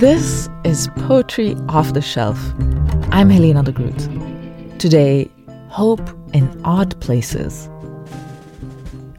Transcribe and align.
This 0.00 0.48
is 0.64 0.88
Poetry 0.96 1.54
Off 1.68 1.92
the 1.92 2.00
Shelf. 2.00 2.40
I'm 3.10 3.28
Helena 3.28 3.62
de 3.62 3.70
Groot. 3.70 3.98
Today, 4.78 5.30
hope 5.68 6.00
in 6.32 6.58
odd 6.64 6.98
places. 7.02 7.68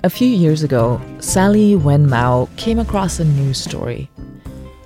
A 0.03 0.09
few 0.09 0.27
years 0.27 0.63
ago, 0.63 0.99
Sally 1.19 1.75
Wen 1.75 2.09
Mao 2.09 2.49
came 2.57 2.79
across 2.79 3.19
a 3.19 3.25
news 3.25 3.59
story. 3.59 4.09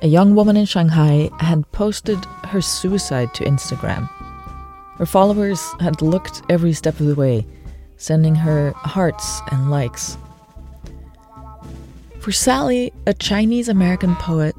A 0.01 0.07
young 0.07 0.35
woman 0.35 0.57
in 0.57 0.65
Shanghai 0.65 1.29
had 1.39 1.63
posted 1.71 2.19
her 2.43 2.59
suicide 2.59 3.33
to 3.35 3.45
Instagram. 3.45 4.09
Her 4.97 5.05
followers 5.05 5.61
had 5.79 6.01
looked 6.01 6.41
every 6.49 6.73
step 6.73 6.99
of 6.99 7.05
the 7.05 7.15
way, 7.15 7.47
sending 7.95 8.35
her 8.35 8.71
hearts 8.75 9.39
and 9.49 9.71
likes. 9.71 10.17
For 12.19 12.33
Sally, 12.33 12.91
a 13.07 13.13
Chinese 13.13 13.69
American 13.69 14.17
poet, 14.17 14.57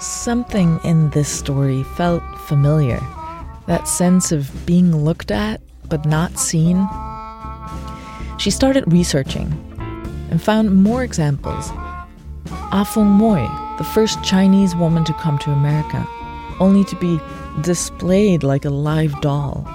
something 0.00 0.80
in 0.84 1.10
this 1.10 1.28
story 1.28 1.82
felt 1.82 2.22
familiar. 2.40 3.00
That 3.66 3.88
sense 3.88 4.32
of 4.32 4.50
being 4.66 4.94
looked 5.04 5.30
at 5.30 5.60
but 5.88 6.04
not 6.04 6.38
seen. 6.38 6.88
She 8.38 8.50
started 8.50 8.90
researching 8.92 9.52
and 10.30 10.42
found 10.42 10.82
more 10.82 11.02
examples. 11.02 11.70
Ah 12.70 12.84
Feng 12.84 13.06
Moi, 13.06 13.46
the 13.78 13.84
first 13.84 14.22
Chinese 14.22 14.76
woman 14.76 15.04
to 15.04 15.12
come 15.14 15.38
to 15.38 15.50
America, 15.50 16.06
only 16.60 16.84
to 16.84 16.96
be 16.96 17.20
displayed 17.62 18.42
like 18.42 18.64
a 18.64 18.70
live 18.70 19.20
doll. 19.20 19.66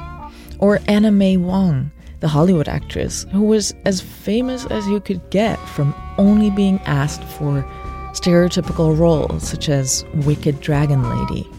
Or 0.60 0.80
Anna 0.88 1.12
May 1.12 1.38
Wong, 1.38 1.91
the 2.20 2.27
Hollywood 2.27 2.70
actress, 2.70 3.26
who 3.32 3.41
was 3.41 3.74
as 3.85 3.99
famous 3.99 4.66
as 4.68 4.88
you 4.88 4.99
could 5.02 5.30
get 5.30 5.60
from 5.70 5.94
only 6.18 6.49
being 6.49 6.80
asked 6.85 7.24
for 7.24 7.66
stereotypical 8.13 8.98
roles 8.98 9.48
such 9.48 9.70
as 9.70 10.05
Wicked 10.26 10.62
Dragon 10.62 11.04
Lady. 11.10 11.49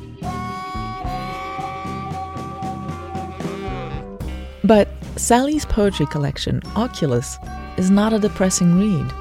But 4.64 4.88
Sally's 5.16 5.66
poetry 5.66 6.06
collection, 6.06 6.62
Oculus, 6.74 7.36
is 7.76 7.90
not 7.90 8.12
a 8.12 8.18
depressing 8.18 8.78
read. 8.78 9.12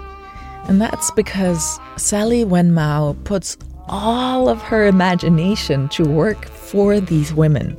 And 0.70 0.80
that's 0.80 1.12
because 1.12 1.80
Sally 1.98 2.46
Wen 2.46 2.74
Mao 2.74 3.18
puts 3.26 3.58
all 3.88 4.48
of 4.48 4.62
her 4.62 4.88
imagination 4.88 5.90
to 5.90 6.04
work 6.04 6.46
for 6.46 7.00
these 7.00 7.34
women. 7.34 7.78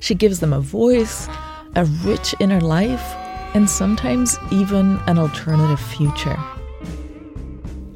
She 0.00 0.14
gives 0.14 0.40
them 0.40 0.52
a 0.52 0.60
voice, 0.60 1.28
a 1.74 1.86
rich 2.04 2.34
inner 2.40 2.60
life, 2.60 3.14
and 3.54 3.70
sometimes 3.70 4.38
even 4.52 4.98
an 5.06 5.18
alternative 5.18 5.80
future. 5.80 6.36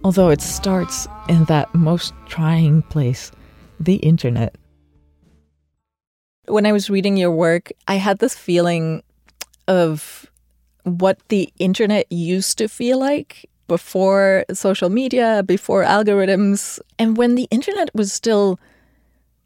Although 0.02 0.30
it 0.30 0.40
starts 0.40 1.06
in 1.28 1.44
that 1.44 1.74
most 1.74 2.14
trying 2.26 2.82
place, 2.82 3.30
the 3.78 3.96
internet. 3.96 4.56
When 6.46 6.64
I 6.64 6.72
was 6.72 6.88
reading 6.88 7.18
your 7.18 7.30
work, 7.30 7.70
I 7.86 7.96
had 7.96 8.18
this 8.18 8.34
feeling 8.34 9.02
of 9.68 10.30
what 10.84 11.18
the 11.28 11.52
internet 11.58 12.10
used 12.10 12.56
to 12.58 12.68
feel 12.68 12.98
like 12.98 13.48
before 13.68 14.44
social 14.52 14.88
media, 14.88 15.42
before 15.46 15.84
algorithms, 15.84 16.80
and 16.98 17.16
when 17.16 17.34
the 17.34 17.46
internet 17.50 17.90
was 17.94 18.12
still 18.12 18.58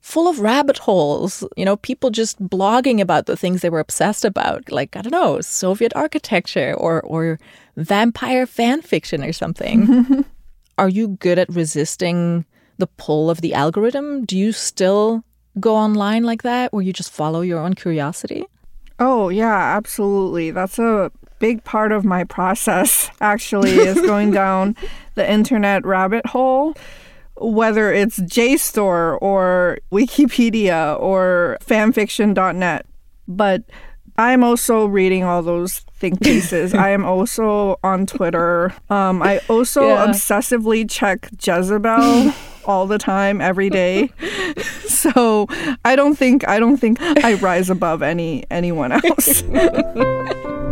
full 0.01 0.29
of 0.29 0.39
rabbit 0.39 0.79
holes, 0.79 1.43
you 1.57 1.65
know, 1.65 1.77
people 1.77 2.11
just 2.11 2.41
blogging 2.41 3.01
about 3.01 3.27
the 3.27 3.37
things 3.37 3.61
they 3.61 3.71
were 3.71 3.81
obsessed 3.81 4.25
about, 4.25 4.71
like 4.71 4.97
I 4.97 5.03
don't 5.03 5.13
know, 5.13 5.41
Soviet 5.41 5.93
architecture 5.97 6.75
or 6.75 7.03
or 7.03 7.41
vampire 7.77 8.47
fan 8.47 8.83
fiction 8.83 9.25
or 9.25 9.33
something. 9.33 10.25
Are 10.79 10.89
you 10.89 11.09
good 11.09 11.39
at 11.39 11.49
resisting 11.49 12.45
the 12.79 12.87
pull 12.87 13.31
of 13.31 13.41
the 13.41 13.55
algorithm? 13.55 14.25
Do 14.25 14.37
you 14.37 14.53
still 14.53 15.25
go 15.61 15.77
online 15.77 16.25
like 16.25 16.43
that 16.43 16.73
where 16.73 16.83
you 16.83 16.93
just 16.93 17.13
follow 17.13 17.41
your 17.41 17.61
own 17.61 17.75
curiosity? 17.75 18.45
Oh, 18.99 19.29
yeah, 19.29 19.77
absolutely. 19.77 20.51
That's 20.51 20.79
a 20.79 21.11
big 21.39 21.63
part 21.65 21.93
of 21.93 22.05
my 22.05 22.25
process 22.25 23.11
actually 23.21 23.73
is 23.73 24.01
going 24.07 24.31
down 24.31 24.77
the 25.15 25.31
internet 25.31 25.85
rabbit 25.85 26.25
hole 26.27 26.75
whether 27.37 27.93
it's 27.93 28.19
JSTOR 28.21 29.19
or 29.21 29.79
Wikipedia 29.91 30.99
or 31.01 31.59
fanfiction.net. 31.65 32.87
But 33.27 33.65
I'm 34.17 34.45
also 34.45 34.87
reading 34.87 35.25
all 35.25 35.43
those 35.43 35.81
think 35.99 36.21
pieces. 36.23 36.75
I 36.75 36.91
am 36.91 37.05
also 37.05 37.79
on 37.83 38.07
Twitter. 38.07 38.73
Um, 38.91 39.23
I 39.23 39.41
also 39.49 39.89
yeah. 39.89 40.07
obsessively 40.07 40.89
check 40.89 41.29
Jezebel 41.45 42.33
all 42.65 42.87
the 42.87 42.99
time, 42.99 43.41
every 43.41 43.71
day. 43.71 44.11
so 44.87 45.47
I 45.85 45.97
don't 45.97 46.17
think 46.17 46.47
I 46.47 46.59
don't 46.59 46.77
think 46.77 47.01
I 47.01 47.35
rise 47.35 47.71
above 47.71 48.03
any 48.03 48.45
anyone 48.51 48.93
else. 48.93 49.43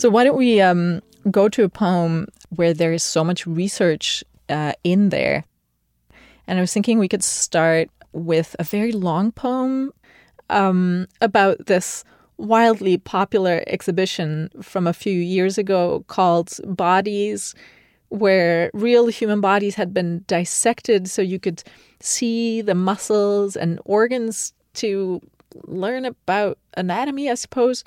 So 0.00 0.08
why 0.08 0.24
don't 0.24 0.38
we 0.38 0.62
um, 0.62 1.02
go 1.30 1.50
to 1.50 1.62
a 1.62 1.68
poem 1.68 2.26
where 2.48 2.72
there 2.72 2.94
is 2.94 3.02
so 3.02 3.22
much 3.22 3.46
research 3.46 4.24
uh, 4.48 4.72
in 4.82 5.10
there? 5.10 5.44
And 6.46 6.56
I 6.58 6.62
was 6.62 6.72
thinking 6.72 6.98
we 6.98 7.06
could 7.06 7.22
start 7.22 7.90
with 8.12 8.56
a 8.58 8.64
very 8.64 8.92
long 8.92 9.30
poem 9.30 9.92
um, 10.48 11.06
about 11.20 11.66
this 11.66 12.02
wildly 12.38 12.96
popular 12.96 13.62
exhibition 13.66 14.48
from 14.62 14.86
a 14.86 14.94
few 14.94 15.12
years 15.12 15.58
ago 15.58 16.02
called 16.08 16.50
Bodies, 16.64 17.54
where 18.08 18.70
real 18.72 19.08
human 19.08 19.42
bodies 19.42 19.74
had 19.74 19.92
been 19.92 20.24
dissected 20.26 21.10
so 21.10 21.20
you 21.20 21.38
could 21.38 21.62
see 22.00 22.62
the 22.62 22.74
muscles 22.74 23.54
and 23.54 23.78
organs 23.84 24.54
to 24.76 25.20
learn 25.66 26.06
about 26.06 26.56
anatomy, 26.78 27.28
I 27.28 27.34
suppose. 27.34 27.84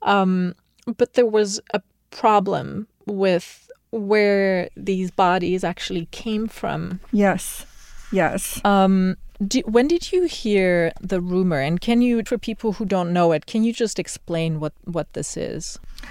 Um, 0.00 0.54
but 0.96 1.14
there 1.14 1.26
was 1.26 1.60
a 1.74 1.80
problem 2.10 2.86
with 3.06 3.70
where 3.90 4.68
these 4.76 5.10
bodies 5.10 5.64
actually 5.64 6.06
came 6.06 6.48
from. 6.48 7.00
Yes. 7.12 7.66
Yes. 8.10 8.60
Um, 8.64 9.16
do, 9.46 9.60
when 9.60 9.88
did 9.88 10.12
you 10.12 10.24
hear 10.24 10.92
the 11.00 11.20
rumor? 11.20 11.60
And 11.60 11.80
can 11.80 12.00
you, 12.02 12.22
for 12.24 12.38
people 12.38 12.74
who 12.74 12.84
don't 12.84 13.12
know 13.12 13.32
it, 13.32 13.46
can 13.46 13.64
you 13.64 13.72
just 13.72 13.98
explain 13.98 14.60
what, 14.60 14.72
what 14.84 15.12
this 15.12 15.36
is? 15.36 15.78
Yes. 16.02 16.10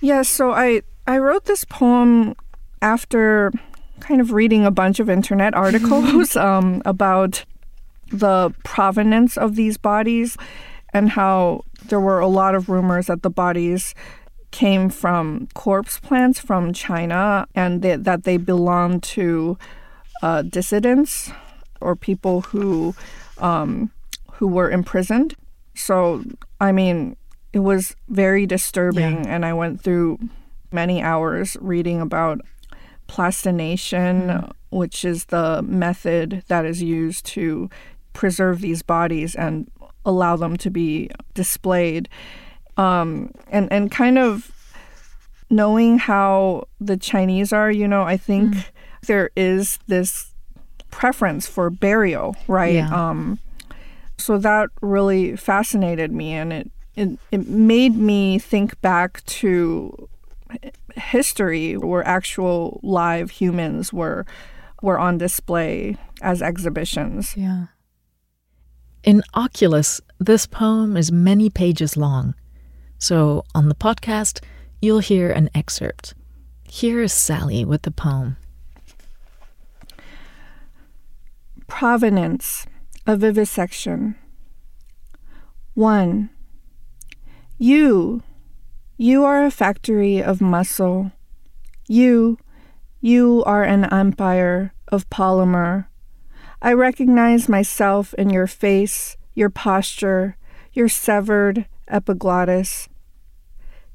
Yeah, 0.00 0.22
so 0.22 0.50
I 0.52 0.82
I 1.06 1.18
wrote 1.18 1.44
this 1.44 1.64
poem 1.64 2.34
after 2.80 3.52
kind 4.00 4.20
of 4.20 4.32
reading 4.32 4.64
a 4.64 4.70
bunch 4.70 5.00
of 5.00 5.08
internet 5.08 5.54
articles 5.66 6.36
um, 6.36 6.82
about 6.84 7.44
the 8.10 8.52
provenance 8.64 9.36
of 9.36 9.56
these 9.56 9.78
bodies 9.78 10.36
and 10.92 11.10
how 11.10 11.64
there 11.86 12.00
were 12.00 12.20
a 12.20 12.26
lot 12.26 12.54
of 12.54 12.68
rumors 12.68 13.06
that 13.06 13.22
the 13.22 13.30
bodies 13.30 13.94
came 14.50 14.90
from 14.90 15.48
corpse 15.54 15.98
plants 15.98 16.38
from 16.38 16.72
China 16.72 17.46
and 17.54 17.82
they, 17.82 17.96
that 17.96 18.24
they 18.24 18.36
belonged 18.36 19.02
to 19.02 19.58
uh, 20.22 20.42
dissidents 20.42 21.32
or 21.80 21.96
people 21.96 22.42
who 22.42 22.94
um, 23.38 23.90
who 24.34 24.46
were 24.46 24.70
imprisoned. 24.70 25.34
So 25.74 26.22
I 26.60 26.70
mean, 26.72 27.16
it 27.52 27.60
was 27.60 27.96
very 28.08 28.46
disturbing, 28.46 29.24
yeah. 29.24 29.34
and 29.34 29.44
I 29.44 29.52
went 29.52 29.82
through 29.82 30.18
many 30.70 31.02
hours 31.02 31.56
reading 31.60 32.00
about 32.00 32.40
plastination, 33.06 34.28
mm. 34.28 34.52
which 34.70 35.04
is 35.04 35.26
the 35.26 35.62
method 35.62 36.44
that 36.48 36.64
is 36.64 36.82
used 36.82 37.26
to 37.26 37.68
preserve 38.12 38.60
these 38.60 38.82
bodies 38.82 39.34
and 39.34 39.70
allow 40.04 40.36
them 40.36 40.56
to 40.58 40.70
be 40.70 41.10
displayed. 41.34 42.08
Um, 42.76 43.32
and, 43.48 43.70
and 43.72 43.90
kind 43.90 44.18
of 44.18 44.50
knowing 45.50 45.98
how 45.98 46.66
the 46.80 46.96
Chinese 46.96 47.52
are, 47.52 47.70
you 47.70 47.86
know, 47.86 48.02
I 48.02 48.16
think 48.16 48.54
mm. 48.54 48.64
there 49.06 49.30
is 49.36 49.78
this 49.86 50.32
preference 50.90 51.46
for 51.46 51.70
burial, 51.70 52.36
right? 52.48 52.74
Yeah. 52.74 53.10
Um, 53.10 53.38
so 54.16 54.38
that 54.38 54.70
really 54.80 55.36
fascinated 55.36 56.12
me 56.12 56.32
and 56.32 56.52
it, 56.52 56.70
it, 56.94 57.18
it 57.30 57.48
made 57.48 57.96
me 57.96 58.38
think 58.38 58.80
back 58.80 59.24
to 59.26 60.08
history 60.96 61.76
where 61.76 62.06
actual 62.06 62.80
live 62.82 63.30
humans 63.30 63.92
were 63.92 64.26
were 64.82 64.98
on 64.98 65.16
display 65.16 65.96
as 66.20 66.42
exhibitions. 66.42 67.36
Yeah. 67.36 67.66
In 69.04 69.24
Oculus, 69.34 70.00
this 70.20 70.46
poem 70.46 70.96
is 70.96 71.10
many 71.10 71.50
pages 71.50 71.96
long. 71.96 72.34
So 72.98 73.44
on 73.52 73.68
the 73.68 73.74
podcast, 73.74 74.40
you'll 74.80 75.00
hear 75.00 75.28
an 75.28 75.50
excerpt. 75.56 76.14
Here 76.68 77.02
is 77.02 77.12
Sally 77.12 77.64
with 77.64 77.82
the 77.82 77.90
poem 77.90 78.36
Provenance, 81.66 82.66
a 83.04 83.16
vivisection. 83.16 84.14
1. 85.74 86.30
You, 87.58 88.22
you 88.96 89.24
are 89.24 89.44
a 89.44 89.50
factory 89.50 90.22
of 90.22 90.40
muscle. 90.40 91.10
You, 91.88 92.38
you 93.00 93.42
are 93.46 93.64
an 93.64 93.92
empire 93.92 94.72
of 94.88 95.10
polymer. 95.10 95.86
I 96.64 96.74
recognize 96.74 97.48
myself 97.48 98.14
in 98.14 98.30
your 98.30 98.46
face, 98.46 99.16
your 99.34 99.50
posture, 99.50 100.36
your 100.72 100.88
severed 100.88 101.66
epiglottis. 101.88 102.88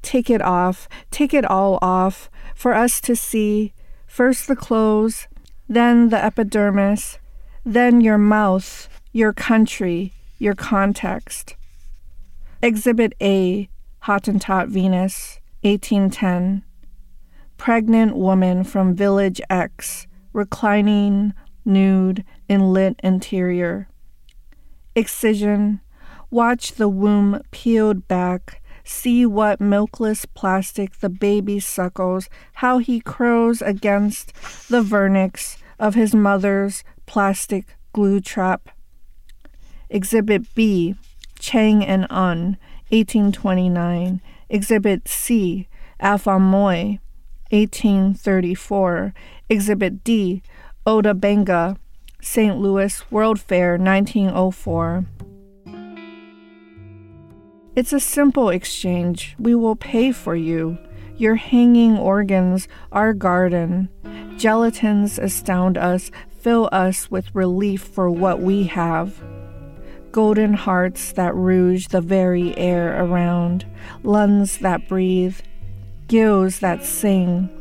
Take 0.02 0.28
it 0.28 0.42
off, 0.42 0.86
take 1.10 1.32
it 1.32 1.46
all 1.46 1.78
off, 1.80 2.28
for 2.54 2.74
us 2.74 3.00
to 3.00 3.16
see 3.16 3.72
first 4.06 4.48
the 4.48 4.54
clothes, 4.54 5.28
then 5.66 6.10
the 6.10 6.22
epidermis, 6.22 7.18
then 7.64 8.02
your 8.02 8.18
mouth, 8.18 8.90
your 9.12 9.32
country, 9.32 10.12
your 10.38 10.54
context. 10.54 11.56
Exhibit 12.60 13.14
A, 13.22 13.70
Hottentot 14.02 14.68
Venus, 14.68 15.40
1810. 15.62 16.64
Pregnant 17.56 18.14
woman 18.14 18.62
from 18.62 18.94
Village 18.94 19.40
X, 19.48 20.06
reclining, 20.34 21.32
nude, 21.68 22.24
in 22.48 22.72
lit 22.72 22.98
interior. 23.04 23.88
Excision. 24.96 25.80
Watch 26.30 26.72
the 26.72 26.88
womb 26.88 27.42
peeled 27.50 28.08
back. 28.08 28.62
See 28.82 29.26
what 29.26 29.60
milkless 29.60 30.24
plastic 30.24 30.98
the 31.00 31.10
baby 31.10 31.60
suckles, 31.60 32.28
how 32.54 32.78
he 32.78 33.00
crows 33.00 33.62
against 33.62 34.32
the 34.68 34.82
vernix 34.82 35.58
of 35.78 35.94
his 35.94 36.14
mother's 36.14 36.82
plastic 37.06 37.76
glue 37.92 38.20
trap. 38.20 38.70
Exhibit 39.90 40.54
B, 40.54 40.94
Chang 41.38 41.84
and 41.84 42.04
Eng, 42.10 42.56
1829. 42.90 44.20
Exhibit 44.48 45.06
C, 45.06 45.68
Afong 46.00 46.40
Moy, 46.40 46.98
1834. 47.50 49.14
Exhibit 49.48 50.04
D, 50.04 50.42
Ota 50.88 51.12
Benga, 51.12 51.76
St. 52.22 52.56
Louis 52.56 53.10
World 53.10 53.38
Fair, 53.38 53.76
1904. 53.76 55.04
It's 57.76 57.92
a 57.92 58.00
simple 58.00 58.48
exchange. 58.48 59.36
We 59.38 59.54
will 59.54 59.76
pay 59.76 60.12
for 60.12 60.34
you. 60.34 60.78
Your 61.18 61.34
hanging 61.34 61.98
organs, 61.98 62.68
our 62.90 63.12
garden. 63.12 63.90
Gelatins 64.38 65.18
astound 65.18 65.76
us, 65.76 66.10
fill 66.40 66.70
us 66.72 67.10
with 67.10 67.34
relief 67.34 67.82
for 67.82 68.10
what 68.10 68.40
we 68.40 68.64
have 68.64 69.22
golden 70.10 70.54
hearts 70.54 71.12
that 71.12 71.34
rouge 71.34 71.88
the 71.88 72.00
very 72.00 72.56
air 72.56 73.04
around, 73.04 73.66
lungs 74.02 74.56
that 74.58 74.88
breathe, 74.88 75.38
gills 76.06 76.60
that 76.60 76.82
sing. 76.82 77.57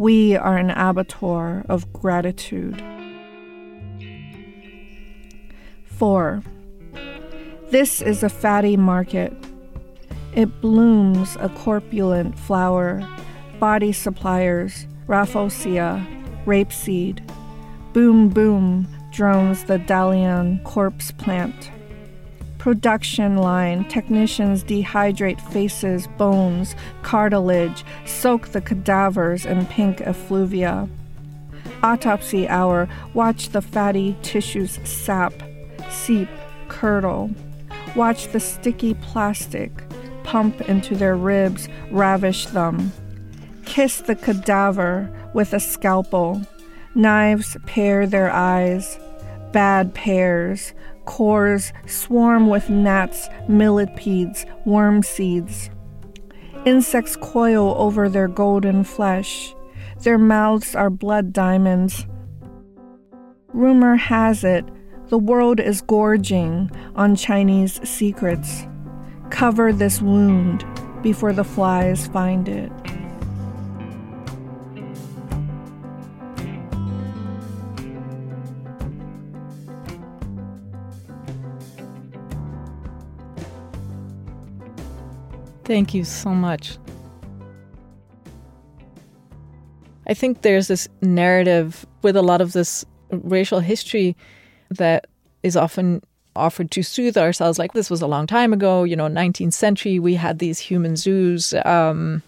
We 0.00 0.34
are 0.34 0.56
an 0.56 0.70
abattoir 0.70 1.62
of 1.68 1.92
gratitude. 1.92 2.82
4. 5.84 6.42
This 7.68 8.00
is 8.00 8.22
a 8.22 8.30
fatty 8.30 8.78
market. 8.78 9.30
It 10.34 10.62
blooms 10.62 11.36
a 11.38 11.50
corpulent 11.50 12.38
flower, 12.38 13.06
body 13.58 13.92
suppliers, 13.92 14.86
rafflesia, 15.06 16.02
rapeseed. 16.46 17.20
Boom, 17.92 18.30
boom, 18.30 18.88
drones 19.12 19.64
the 19.64 19.78
Dalian 19.78 20.64
corpse 20.64 21.10
plant 21.10 21.70
production 22.60 23.38
line, 23.38 23.86
technicians 23.86 24.62
dehydrate 24.62 25.40
faces, 25.50 26.06
bones, 26.18 26.76
cartilage, 27.00 27.82
soak 28.04 28.48
the 28.48 28.60
cadavers 28.60 29.46
in 29.46 29.64
pink 29.64 30.02
effluvia. 30.02 30.86
Autopsy 31.82 32.46
hour, 32.48 32.86
watch 33.14 33.48
the 33.48 33.62
fatty 33.62 34.14
tissues 34.20 34.78
sap, 34.84 35.32
seep, 35.88 36.28
curdle. 36.68 37.30
Watch 37.96 38.28
the 38.28 38.40
sticky 38.40 38.92
plastic 38.92 39.72
pump 40.22 40.60
into 40.60 40.94
their 40.94 41.16
ribs, 41.16 41.66
ravish 41.90 42.44
them. 42.44 42.92
Kiss 43.64 44.02
the 44.02 44.14
cadaver 44.14 45.10
with 45.32 45.54
a 45.54 45.60
scalpel. 45.60 46.42
Knives 46.94 47.56
pare 47.64 48.06
their 48.06 48.30
eyes. 48.30 48.98
Bad 49.52 49.94
pears, 49.94 50.74
cores 51.04 51.72
swarm 51.86 52.48
with 52.48 52.70
gnats, 52.70 53.28
millipedes, 53.48 54.46
worm 54.64 55.02
seeds. 55.02 55.70
Insects 56.64 57.16
coil 57.16 57.74
over 57.78 58.08
their 58.08 58.28
golden 58.28 58.84
flesh. 58.84 59.54
Their 60.02 60.18
mouths 60.18 60.74
are 60.74 60.90
blood 60.90 61.32
diamonds. 61.32 62.06
Rumor 63.52 63.96
has 63.96 64.44
it 64.44 64.64
the 65.10 65.18
world 65.18 65.58
is 65.58 65.80
gorging 65.80 66.70
on 66.94 67.16
Chinese 67.16 67.80
secrets. 67.82 68.68
Cover 69.28 69.72
this 69.72 70.00
wound 70.00 70.64
before 71.02 71.32
the 71.32 71.42
flies 71.42 72.06
find 72.06 72.48
it. 72.48 72.70
Thank 85.70 85.94
you 85.94 86.02
so 86.02 86.30
much. 86.30 86.78
I 90.04 90.14
think 90.14 90.42
there's 90.42 90.66
this 90.66 90.88
narrative 91.00 91.86
with 92.02 92.16
a 92.16 92.22
lot 92.22 92.40
of 92.40 92.54
this 92.54 92.84
racial 93.12 93.60
history 93.60 94.16
that 94.70 95.06
is 95.44 95.56
often 95.56 96.02
offered 96.34 96.72
to 96.72 96.82
soothe 96.82 97.16
ourselves 97.16 97.56
like 97.56 97.72
this 97.72 97.88
was 97.88 98.02
a 98.02 98.08
long 98.08 98.26
time 98.26 98.52
ago 98.52 98.82
you 98.82 98.96
know 98.96 99.06
19th 99.06 99.52
century 99.52 99.98
we 100.00 100.14
had 100.14 100.38
these 100.40 100.58
human 100.58 100.96
zoos 100.96 101.54
um, 101.64 102.22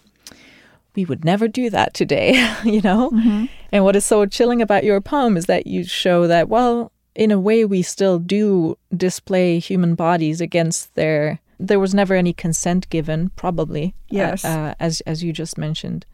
we 0.95 1.03
would 1.03 1.25
never 1.25 1.47
do 1.47 1.69
that 1.69 1.93
today 1.93 2.33
you 2.63 2.81
know 2.81 3.11
mm-hmm. 3.11 3.45
and 3.71 3.83
what 3.83 3.95
is 3.95 4.05
so 4.05 4.25
chilling 4.25 4.61
about 4.61 4.83
your 4.83 4.99
poem 5.01 5.35
is 5.35 5.47
that 5.47 5.67
you 5.67 5.83
show 5.83 6.27
that 6.27 6.47
well 6.47 6.91
in 7.15 7.31
a 7.31 7.39
way 7.39 7.65
we 7.65 7.81
still 7.81 8.19
do 8.19 8.77
display 8.95 9.59
human 9.59 9.95
bodies 9.95 10.39
against 10.39 10.95
their 10.95 11.39
there 11.59 11.79
was 11.79 11.93
never 11.93 12.13
any 12.15 12.33
consent 12.33 12.89
given, 12.89 13.29
probably. 13.35 13.95
Uh, 14.11 14.15
yes. 14.15 14.45
Uh, 14.45 14.73
as 14.79 15.01
as 15.01 15.23
you 15.23 15.33
just 15.33 15.57
mentioned. 15.57 16.05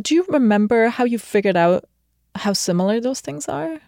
Do 0.00 0.14
you 0.14 0.24
remember 0.28 0.88
how 0.88 1.04
you 1.04 1.18
figured 1.18 1.56
out 1.56 1.84
how 2.34 2.52
similar 2.52 3.00
those 3.00 3.20
things 3.20 3.48
are? 3.48 3.80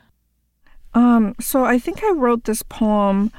Um, 0.95 1.35
so 1.41 1.65
I 1.65 1.79
think 1.79 2.03
I 2.05 2.11
wrote 2.11 2.45
this 2.45 2.63
poem. 2.63 3.33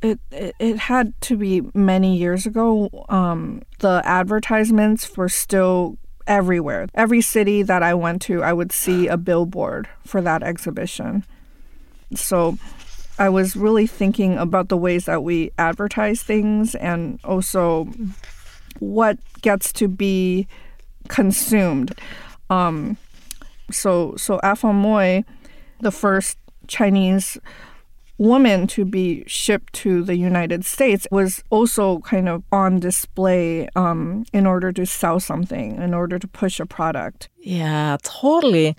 It, 0.00 0.18
it, 0.30 0.54
it 0.58 0.78
had 0.78 1.20
to 1.22 1.36
be 1.36 1.62
many 1.74 2.16
years 2.16 2.46
ago. 2.46 3.04
Um, 3.08 3.62
the 3.80 4.02
advertisements 4.04 5.16
were 5.16 5.28
still 5.28 5.98
everywhere. 6.26 6.88
Every 6.94 7.20
city 7.20 7.62
that 7.62 7.82
I 7.82 7.94
went 7.94 8.22
to, 8.22 8.42
I 8.42 8.52
would 8.52 8.72
see 8.72 9.06
a 9.06 9.16
billboard 9.16 9.88
for 10.04 10.20
that 10.22 10.42
exhibition. 10.42 11.24
So 12.14 12.58
I 13.18 13.28
was 13.28 13.56
really 13.56 13.86
thinking 13.86 14.38
about 14.38 14.68
the 14.68 14.76
ways 14.76 15.04
that 15.04 15.22
we 15.22 15.50
advertise 15.58 16.22
things 16.22 16.74
and 16.74 17.20
also 17.24 17.88
what 18.78 19.18
gets 19.42 19.72
to 19.74 19.88
be 19.88 20.46
consumed. 21.08 21.98
Um, 22.50 22.96
so, 23.70 24.14
so 24.16 24.38
Afong 24.42 24.74
Moy, 24.74 25.24
the 25.80 25.90
first 25.90 26.38
Chinese 26.66 27.38
woman 28.18 28.66
to 28.68 28.84
be 28.84 29.24
shipped 29.26 29.72
to 29.72 30.02
the 30.02 30.16
United 30.16 30.64
States, 30.64 31.06
was 31.10 31.42
also 31.50 31.98
kind 32.00 32.28
of 32.28 32.42
on 32.52 32.78
display 32.78 33.68
um, 33.74 34.24
in 34.32 34.46
order 34.46 34.72
to 34.72 34.86
sell 34.86 35.18
something, 35.18 35.76
in 35.76 35.92
order 35.92 36.18
to 36.18 36.28
push 36.28 36.60
a 36.60 36.66
product. 36.66 37.28
Yeah, 37.38 37.96
totally. 38.02 38.76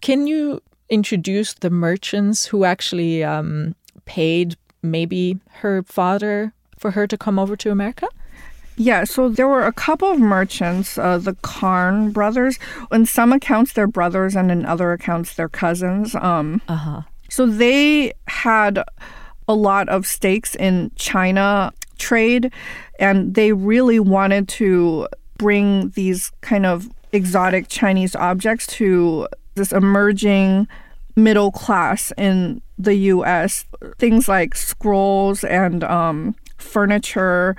Can 0.00 0.26
you 0.26 0.62
introduce 0.90 1.54
the 1.54 1.70
merchants 1.70 2.46
who 2.46 2.64
actually 2.64 3.24
um, 3.24 3.74
paid 4.04 4.56
maybe 4.82 5.38
her 5.50 5.82
father 5.82 6.52
for 6.78 6.92
her 6.92 7.06
to 7.06 7.16
come 7.16 7.38
over 7.38 7.56
to 7.56 7.70
America? 7.70 8.08
Yeah, 8.76 9.02
so 9.04 9.28
there 9.28 9.48
were 9.48 9.66
a 9.66 9.72
couple 9.72 10.08
of 10.08 10.20
merchants, 10.20 10.96
uh, 10.96 11.18
the 11.18 11.34
Carne 11.42 12.12
brothers. 12.12 12.60
In 12.92 13.06
some 13.06 13.32
accounts, 13.32 13.72
they're 13.72 13.88
brothers, 13.88 14.36
and 14.36 14.52
in 14.52 14.64
other 14.64 14.92
accounts, 14.92 15.34
they're 15.34 15.48
cousins. 15.48 16.14
Um, 16.14 16.62
uh-huh. 16.68 17.02
So 17.28 17.46
they 17.46 18.12
had 18.28 18.84
a 19.48 19.54
lot 19.54 19.88
of 19.88 20.06
stakes 20.06 20.54
in 20.54 20.92
China 20.94 21.72
trade, 21.98 22.52
and 23.00 23.34
they 23.34 23.52
really 23.52 23.98
wanted 23.98 24.46
to 24.48 25.08
bring 25.38 25.90
these 25.90 26.30
kind 26.40 26.64
of 26.64 26.88
exotic 27.12 27.68
Chinese 27.68 28.14
objects 28.14 28.66
to 28.66 29.26
this 29.58 29.72
emerging 29.72 30.66
middle 31.16 31.50
class 31.50 32.12
in 32.16 32.62
the 32.78 32.94
US. 32.94 33.66
Things 33.98 34.28
like 34.28 34.54
scrolls 34.54 35.44
and 35.44 35.84
um, 35.84 36.34
furniture, 36.56 37.56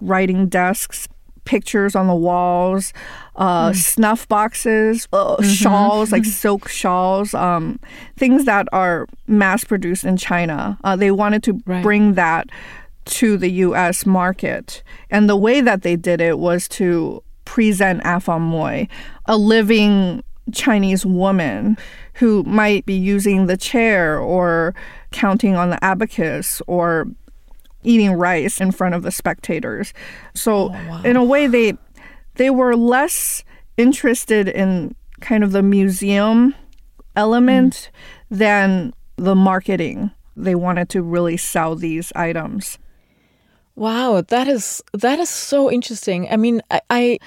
writing 0.00 0.48
desks, 0.48 1.08
pictures 1.44 1.96
on 1.96 2.06
the 2.06 2.14
walls, 2.14 2.92
uh, 3.36 3.70
mm. 3.70 3.74
snuff 3.74 4.28
boxes, 4.28 5.08
uh, 5.12 5.36
mm-hmm. 5.36 5.48
shawls, 5.48 6.12
like 6.12 6.24
silk 6.44 6.68
shawls, 6.68 7.32
um, 7.32 7.80
things 8.16 8.44
that 8.44 8.68
are 8.72 9.06
mass 9.26 9.64
produced 9.64 10.04
in 10.04 10.16
China. 10.16 10.78
Uh, 10.84 10.94
they 10.94 11.10
wanted 11.10 11.42
to 11.42 11.60
right. 11.64 11.82
bring 11.82 12.14
that 12.14 12.48
to 13.06 13.38
the 13.38 13.50
US 13.50 14.04
market. 14.04 14.82
And 15.10 15.28
the 15.28 15.36
way 15.36 15.62
that 15.62 15.80
they 15.80 15.96
did 15.96 16.20
it 16.20 16.38
was 16.38 16.68
to 16.68 17.22
present 17.46 18.02
Afong 18.02 18.42
Moy, 18.42 18.86
a 19.24 19.38
living 19.38 20.22
Chinese 20.52 21.04
woman 21.04 21.76
who 22.14 22.42
might 22.44 22.84
be 22.86 22.94
using 22.94 23.46
the 23.46 23.56
chair 23.56 24.18
or 24.18 24.74
counting 25.12 25.54
on 25.56 25.70
the 25.70 25.82
abacus 25.84 26.60
or 26.66 27.06
eating 27.82 28.12
rice 28.12 28.60
in 28.60 28.72
front 28.72 28.94
of 28.94 29.02
the 29.02 29.10
spectators. 29.10 29.92
So 30.34 30.54
oh, 30.54 30.68
wow. 30.68 31.02
in 31.04 31.16
a 31.16 31.24
way 31.24 31.46
they 31.46 31.74
they 32.34 32.50
were 32.50 32.76
less 32.76 33.44
interested 33.76 34.48
in 34.48 34.94
kind 35.20 35.42
of 35.42 35.52
the 35.52 35.62
museum 35.62 36.54
element 37.16 37.90
mm. 38.32 38.38
than 38.38 38.94
the 39.16 39.34
marketing. 39.34 40.10
They 40.36 40.54
wanted 40.54 40.88
to 40.90 41.02
really 41.02 41.36
sell 41.36 41.74
these 41.74 42.12
items. 42.14 42.78
Wow, 43.74 44.22
that 44.22 44.48
is 44.48 44.82
that 44.92 45.18
is 45.18 45.30
so 45.30 45.70
interesting. 45.70 46.28
I 46.30 46.36
mean, 46.36 46.62
I, 46.70 46.80
I 46.90 47.18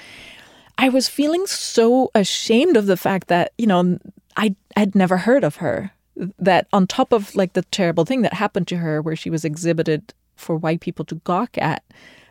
I 0.82 0.88
was 0.88 1.08
feeling 1.08 1.46
so 1.46 2.10
ashamed 2.12 2.76
of 2.76 2.86
the 2.86 2.96
fact 2.96 3.28
that, 3.28 3.52
you 3.56 3.68
know, 3.68 4.00
I 4.36 4.56
had 4.76 4.96
never 4.96 5.16
heard 5.16 5.44
of 5.44 5.56
her. 5.56 5.92
That 6.40 6.66
on 6.72 6.88
top 6.88 7.12
of 7.12 7.36
like 7.36 7.52
the 7.52 7.62
terrible 7.62 8.04
thing 8.04 8.22
that 8.22 8.34
happened 8.34 8.66
to 8.68 8.78
her 8.78 9.00
where 9.00 9.14
she 9.14 9.30
was 9.30 9.44
exhibited 9.44 10.12
for 10.34 10.56
white 10.56 10.80
people 10.80 11.04
to 11.04 11.14
gawk 11.22 11.56
at, 11.56 11.84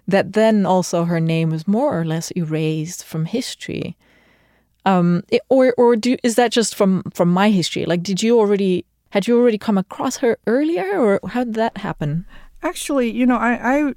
that 0.05 0.34
then 0.34 0.65
also 0.65 1.05
her 1.05 1.22
name 1.22 1.50
was 1.50 1.65
more 1.65 1.98
or 1.98 2.03
less 2.03 2.29
erased 2.36 3.05
from 3.05 3.24
history. 3.25 3.96
Um, 4.86 5.24
it, 5.29 5.41
or 5.48 5.74
or 5.77 5.96
do 5.96 6.17
is 6.22 6.36
that 6.36 6.51
just 6.51 6.75
from 6.75 7.03
from 7.13 7.29
my 7.29 7.51
history? 7.51 7.86
Like, 7.86 8.03
did 8.03 8.22
you 8.22 8.38
already 8.38 8.84
had 9.12 9.27
you 9.27 9.39
already 9.39 9.58
come 9.58 9.77
across 9.77 10.17
her 10.17 10.38
earlier, 10.46 11.00
or 11.00 11.22
how 11.29 11.46
did 11.46 11.53
that 11.55 11.77
happen? 11.77 12.25
Actually, 12.62 13.12
you 13.12 13.25
know, 13.25 13.38
I 13.38 13.77
I 13.77 13.93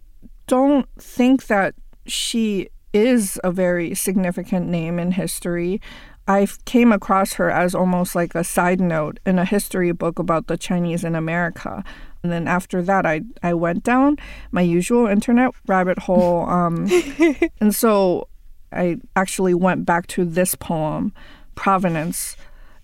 don't 0.47 0.87
think 0.99 1.47
that 1.47 1.75
she 2.07 2.69
is 2.95 3.39
a 3.45 3.51
very 3.51 3.95
significant 3.95 4.69
name 4.69 4.99
in 4.99 5.13
history. 5.13 5.83
I 6.27 6.49
came 6.65 6.93
across 6.93 7.35
her 7.35 7.51
as 7.51 7.75
almost 7.75 8.15
like 8.15 8.35
a 8.35 8.45
side 8.45 8.81
note 8.81 9.21
in 9.27 9.39
a 9.39 9.45
history 9.45 9.93
book 9.93 10.19
about 10.19 10.47
the 10.47 10.57
Chinese 10.57 11.05
in 11.05 11.15
America. 11.15 11.85
And 12.23 12.33
then 12.33 12.49
after 12.49 12.81
that, 12.83 13.05
I, 13.05 13.21
I 13.43 13.53
went 13.53 13.85
down 13.85 14.17
my 14.51 14.63
usual 14.63 15.07
internet 15.07 15.51
rabbit 15.67 15.99
hole. 15.99 16.49
Um, 16.55 16.89
and 17.61 17.75
so 17.75 18.29
I 18.73 18.99
actually 19.17 19.55
went 19.55 19.85
back 19.85 20.07
to 20.09 20.25
this 20.25 20.55
poem, 20.55 21.13
Provenance, 21.55 22.37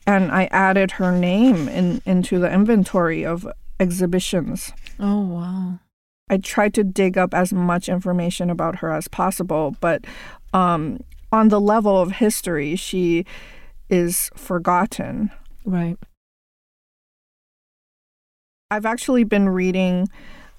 and 0.07 0.31
I 0.33 0.45
added 0.51 0.93
her 0.93 1.13
name 1.13 1.69
in, 1.69 2.03
into 2.05 2.39
the 2.39 2.53
inventory 2.53 3.25
of 3.25 3.49
exhibitions. 3.79 4.73
Oh, 4.99 5.21
wow. 5.21 5.79
I 6.31 6.39
tried 6.39 6.75
to 6.75 6.85
dig 6.85 7.19
up 7.19 7.35
as 7.35 7.53
much 7.53 7.89
information 7.89 8.51
about 8.51 8.77
her 8.77 8.93
as 8.93 9.09
possible, 9.09 9.77
but 9.81 10.05
um, 10.55 11.01
on 11.33 11.49
the 11.49 11.61
level 11.61 12.01
of 12.01 12.13
history, 12.13 12.77
she 12.77 13.27
is 13.91 14.31
forgotten. 14.37 15.33
Right. 15.65 15.99
I've 18.71 18.87
actually 18.87 19.25
been 19.25 19.49
reading 19.49 20.09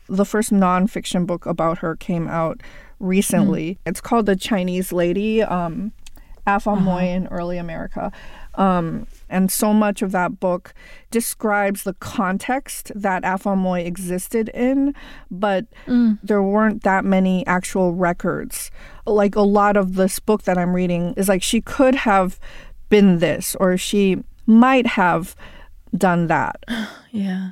the 0.09 0.25
first 0.25 0.51
nonfiction 0.51 1.25
book 1.25 1.45
about 1.45 1.77
her 1.77 1.95
came 1.95 2.27
out 2.27 2.61
recently. 2.99 3.75
Mm. 3.75 3.77
It's 3.85 4.01
called 4.01 4.25
The 4.25 4.35
Chinese 4.35 4.91
Lady, 4.91 5.41
um, 5.41 5.93
uh-huh. 6.45 6.75
Moy 6.75 7.03
in 7.03 7.27
Early 7.27 7.57
America. 7.57 8.11
Um, 8.55 9.07
and 9.29 9.49
so 9.51 9.73
much 9.73 10.01
of 10.01 10.11
that 10.11 10.39
book 10.39 10.73
describes 11.09 11.83
the 11.83 11.93
context 11.93 12.91
that 12.93 13.23
Afong 13.23 13.59
Moy 13.59 13.81
existed 13.81 14.49
in, 14.49 14.93
but 15.29 15.65
mm. 15.87 16.19
there 16.21 16.43
weren't 16.43 16.83
that 16.83 17.05
many 17.05 17.47
actual 17.47 17.93
records. 17.93 18.71
Like 19.05 19.35
a 19.35 19.41
lot 19.41 19.77
of 19.77 19.95
this 19.95 20.19
book 20.19 20.43
that 20.43 20.57
I'm 20.57 20.73
reading 20.73 21.13
is 21.15 21.29
like 21.29 21.43
she 21.43 21.61
could 21.61 21.95
have 21.95 22.39
been 22.89 23.19
this, 23.19 23.55
or 23.59 23.77
she 23.77 24.17
might 24.45 24.85
have 24.85 25.35
done 25.95 26.27
that. 26.27 26.63
yeah. 27.11 27.51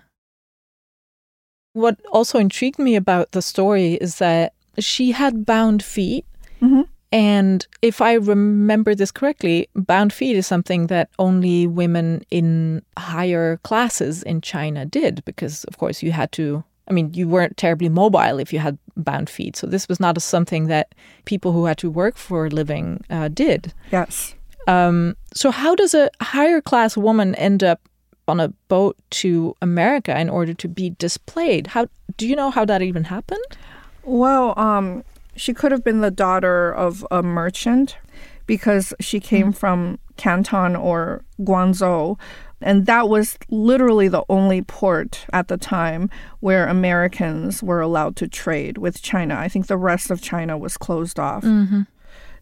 What 1.74 2.00
also 2.12 2.39
intrigued 2.39 2.79
me 2.79 2.96
about 2.96 3.32
the 3.32 3.41
story 3.41 3.94
is 3.94 4.18
that 4.18 4.53
she 4.77 5.12
had 5.12 5.46
bound 5.46 5.84
feet. 5.84 6.25
Mm-hmm. 6.62 6.82
And 7.11 7.65
if 7.81 8.01
I 8.01 8.13
remember 8.13 8.93
this 8.93 9.11
correctly, 9.11 9.67
bound 9.75 10.13
feet 10.13 10.35
is 10.35 10.45
something 10.45 10.87
that 10.87 11.09
only 11.17 11.65
women 11.65 12.23
in 12.29 12.83
higher 12.97 13.57
classes 13.63 14.21
in 14.23 14.41
China 14.41 14.85
did, 14.85 15.23
because 15.25 15.63
of 15.65 15.77
course 15.77 16.03
you 16.03 16.11
had 16.11 16.31
to. 16.33 16.63
I 16.87 16.91
mean, 16.91 17.13
you 17.13 17.27
weren't 17.27 17.57
terribly 17.57 17.89
mobile 17.89 18.39
if 18.39 18.51
you 18.51 18.59
had 18.59 18.77
bound 18.97 19.29
feet. 19.29 19.55
So 19.55 19.67
this 19.67 19.87
was 19.87 19.99
not 19.99 20.17
a, 20.17 20.19
something 20.19 20.67
that 20.67 20.93
people 21.25 21.51
who 21.51 21.65
had 21.65 21.77
to 21.79 21.89
work 21.89 22.17
for 22.17 22.47
a 22.47 22.49
living 22.49 23.03
uh, 23.09 23.27
did. 23.27 23.73
Yes. 23.91 24.35
Um, 24.67 25.15
so 25.33 25.51
how 25.51 25.75
does 25.75 25.93
a 25.93 26.09
higher 26.21 26.61
class 26.61 26.97
woman 26.97 27.35
end 27.35 27.63
up 27.63 27.79
on 28.27 28.39
a 28.39 28.49
boat 28.67 28.97
to 29.09 29.55
America 29.61 30.19
in 30.19 30.29
order 30.29 30.53
to 30.53 30.67
be 30.67 30.91
displayed? 30.91 31.67
How 31.67 31.87
do 32.17 32.27
you 32.27 32.35
know 32.35 32.51
how 32.51 32.65
that 32.65 32.81
even 32.81 33.05
happened? 33.05 33.57
Well, 34.03 34.57
um, 34.57 35.03
she 35.39 35.53
could 35.53 35.72
have 35.72 35.86
been 35.86 36.01
the 36.01 36.12
daughter 36.12 36.69
of 36.69 37.08
a 37.10 37.24
merchant 37.24 37.98
because 38.46 38.93
she 39.00 39.22
came 39.22 39.53
mm. 39.53 39.55
from 39.55 39.98
Canton 40.17 40.75
or 40.75 41.24
Guangzhou. 41.39 42.19
And 42.62 42.86
that 42.88 43.08
was 43.08 43.38
literally 43.48 44.10
the 44.10 44.25
only 44.27 44.62
port 44.62 45.25
at 45.31 45.48
the 45.48 45.55
time 45.55 46.10
where 46.41 46.67
Americans 46.67 47.63
were 47.63 47.79
allowed 47.79 48.17
to 48.17 48.27
trade 48.27 48.77
with 48.77 49.01
China. 49.01 49.36
I 49.36 49.48
think 49.48 49.67
the 49.67 49.77
rest 49.77 50.12
of 50.12 50.22
China 50.22 50.58
was 50.58 50.75
closed 50.75 51.17
off. 51.17 51.46
Mm-hmm. 51.46 51.84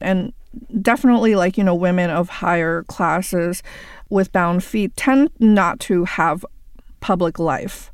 And 0.02 0.34
definitely, 0.82 1.36
like, 1.36 1.56
you 1.56 1.64
know, 1.64 1.76
women 1.76 2.10
of 2.10 2.30
higher 2.30 2.82
classes 2.84 3.62
with 4.10 4.32
bound 4.32 4.64
feet 4.64 4.96
tend 4.96 5.30
not 5.38 5.80
to 5.82 6.06
have 6.06 6.44
public 7.00 7.38
life. 7.38 7.92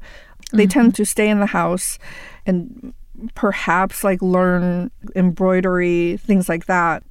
They 0.54 0.64
mm-hmm. 0.64 0.70
tend 0.70 0.96
to 0.96 1.06
stay 1.06 1.28
in 1.28 1.42
the 1.42 1.48
house 1.48 2.00
and 2.46 2.94
perhaps 3.36 4.04
like 4.04 4.22
learn 4.22 4.92
embroidery, 5.16 6.18
things 6.18 6.50
like 6.50 6.66
that. 6.66 7.04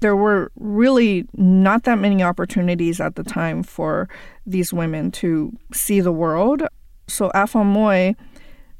There 0.00 0.16
were 0.16 0.52
really 0.56 1.26
not 1.34 1.84
that 1.84 1.98
many 1.98 2.22
opportunities 2.22 3.00
at 3.00 3.16
the 3.16 3.24
time 3.24 3.62
for 3.62 4.08
these 4.44 4.72
women 4.72 5.10
to 5.12 5.52
see 5.72 6.00
the 6.00 6.12
world. 6.12 6.62
So 7.06 7.30
Afong 7.30 7.66
Moy, 7.66 8.14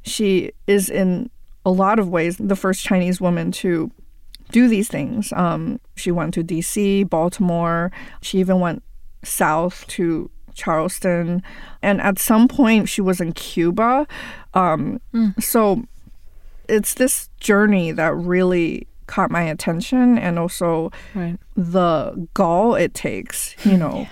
she 0.03 0.51
is 0.67 0.89
in 0.89 1.29
a 1.65 1.71
lot 1.71 1.99
of 1.99 2.09
ways 2.09 2.37
the 2.37 2.55
first 2.55 2.83
Chinese 2.83 3.19
woman 3.19 3.51
to 3.51 3.91
do 4.51 4.67
these 4.67 4.87
things. 4.87 5.33
Um, 5.33 5.79
she 5.95 6.11
went 6.11 6.33
to 6.35 6.43
D.C., 6.43 7.05
Baltimore. 7.05 7.91
She 8.21 8.37
even 8.37 8.59
went 8.59 8.83
south 9.23 9.87
to 9.87 10.29
Charleston, 10.53 11.43
and 11.81 12.01
at 12.01 12.19
some 12.19 12.47
point 12.47 12.87
she 12.87 13.01
was 13.01 13.19
in 13.19 13.33
Cuba. 13.33 14.07
Um, 14.53 15.01
mm. 15.13 15.41
So 15.43 15.83
it's 16.69 16.95
this 16.95 17.29
journey 17.39 17.91
that 17.91 18.15
really 18.15 18.87
caught 19.07 19.29
my 19.29 19.43
attention 19.43 20.17
and 20.17 20.39
also 20.39 20.91
right. 21.13 21.37
the 21.55 22.27
gall 22.33 22.75
it 22.75 22.93
takes 22.93 23.55
you 23.65 23.77
know 23.83 24.07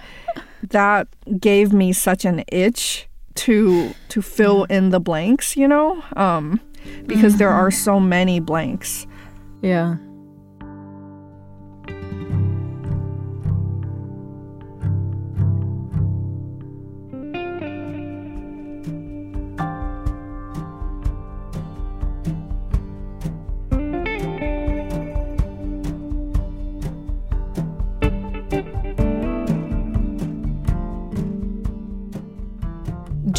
that 0.70 1.08
gave 1.40 1.74
me 1.74 1.92
such 1.92 2.26
an 2.26 2.44
itch 2.50 3.08
to 3.36 3.94
to 4.10 4.22
fill 4.22 4.66
yeah. 4.70 4.78
in 4.78 4.90
the 4.90 5.00
blanks 5.00 5.58
you 5.58 5.68
know 5.68 6.04
um 6.16 6.60
because 7.08 7.34
mm-hmm. 7.34 7.40
there 7.40 7.50
are 7.50 7.72
so 7.72 8.00
many 8.00 8.40
blanks 8.40 9.08
yeah 9.62 9.96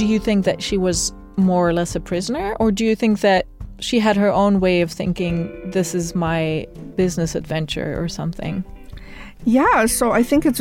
do 0.04 0.12
you 0.12 0.18
think 0.18 0.44
that 0.44 0.62
she 0.62 0.76
was 0.76 1.14
more 1.37 1.66
or 1.66 1.73
less 1.73 1.96
a 1.96 2.00
prisoner, 2.00 2.54
or 2.61 2.70
do 2.70 2.84
you 2.84 2.94
think 2.94 3.20
that 3.20 3.46
she 3.78 3.99
had 3.99 4.16
her 4.16 4.30
own 4.30 4.61
way 4.61 4.82
of 4.82 4.90
thinking, 4.92 5.50
this 5.70 5.94
is 5.94 6.14
my 6.14 6.66
business 6.94 7.34
adventure 7.34 8.00
or 8.02 8.06
something? 8.08 8.62
Yeah, 9.46 9.87
so 9.87 10.12
I 10.12 10.23
think 10.23 10.44
it's 10.44 10.61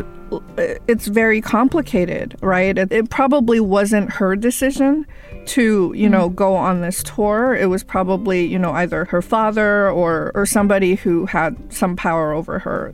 it's 0.88 1.08
very 1.08 1.42
complicated, 1.42 2.38
right? 2.42 2.78
It, 2.78 2.92
it 2.92 3.10
probably 3.10 3.60
wasn't 3.60 4.12
her 4.12 4.36
decision 4.36 5.06
to, 5.48 5.94
you 5.94 6.10
know, 6.10 6.30
mm. 6.30 6.36
go 6.36 6.56
on 6.56 6.80
this 6.80 7.04
tour. 7.04 7.54
It 7.54 7.68
was 7.68 7.84
probably, 7.84 8.46
you 8.46 8.58
know, 8.58 8.72
either 8.72 9.06
her 9.06 9.22
father 9.22 9.90
or 9.90 10.32
or 10.36 10.46
somebody 10.46 10.96
who 10.96 11.26
had 11.26 11.56
some 11.72 11.98
power 11.98 12.32
over 12.32 12.60
her. 12.60 12.94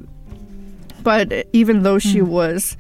But 1.04 1.48
even 1.54 1.84
though 1.84 2.00
she 2.00 2.20
mm. 2.20 2.28
was 2.28 2.76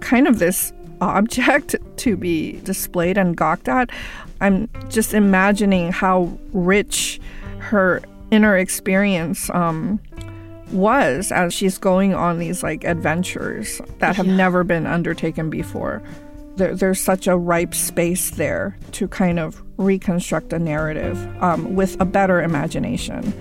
kind 0.00 0.26
of 0.26 0.40
this 0.40 0.72
object 1.00 1.76
to 1.98 2.16
be 2.16 2.60
displayed 2.62 3.18
and 3.18 3.36
gawked 3.36 3.68
at, 3.68 3.90
I'm 4.40 4.68
just 4.88 5.14
imagining 5.14 5.92
how 5.92 6.36
rich 6.52 7.20
her 7.58 8.02
inner 8.30 8.56
experience 8.56 9.50
um, 9.50 10.00
was 10.72 11.32
as 11.32 11.52
she's 11.52 11.78
going 11.78 12.14
on 12.14 12.38
these 12.38 12.62
like 12.62 12.84
adventures 12.84 13.80
that 13.98 14.16
have 14.16 14.26
yeah. 14.26 14.36
never 14.36 14.64
been 14.64 14.86
undertaken 14.86 15.50
before. 15.50 16.02
There, 16.56 16.74
there's 16.74 17.00
such 17.00 17.26
a 17.26 17.36
ripe 17.36 17.74
space 17.74 18.30
there 18.30 18.76
to 18.92 19.08
kind 19.08 19.38
of 19.38 19.62
reconstruct 19.76 20.52
a 20.52 20.58
narrative 20.58 21.16
um, 21.42 21.74
with 21.74 22.00
a 22.00 22.04
better 22.04 22.42
imagination. 22.42 23.32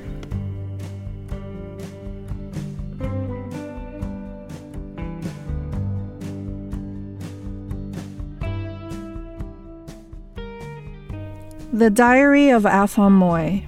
The 11.79 11.89
Diary 11.89 12.49
of 12.49 12.63
Afong 12.63 13.13
Moy 13.13 13.65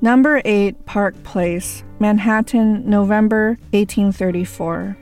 Number 0.00 0.40
8 0.44 0.86
Park 0.86 1.20
Place, 1.24 1.82
Manhattan, 1.98 2.88
November 2.88 3.58
1834. 3.72 4.96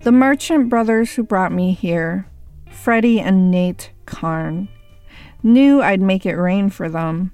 The 0.00 0.12
merchant 0.12 0.68
brothers 0.68 1.14
who 1.14 1.22
brought 1.22 1.50
me 1.50 1.72
here, 1.72 2.26
Freddie 2.70 3.20
and 3.20 3.50
Nate 3.50 3.90
Carne, 4.04 4.68
knew 5.42 5.80
I'd 5.80 6.02
make 6.02 6.26
it 6.26 6.36
rain 6.36 6.68
for 6.68 6.90
them. 6.90 7.32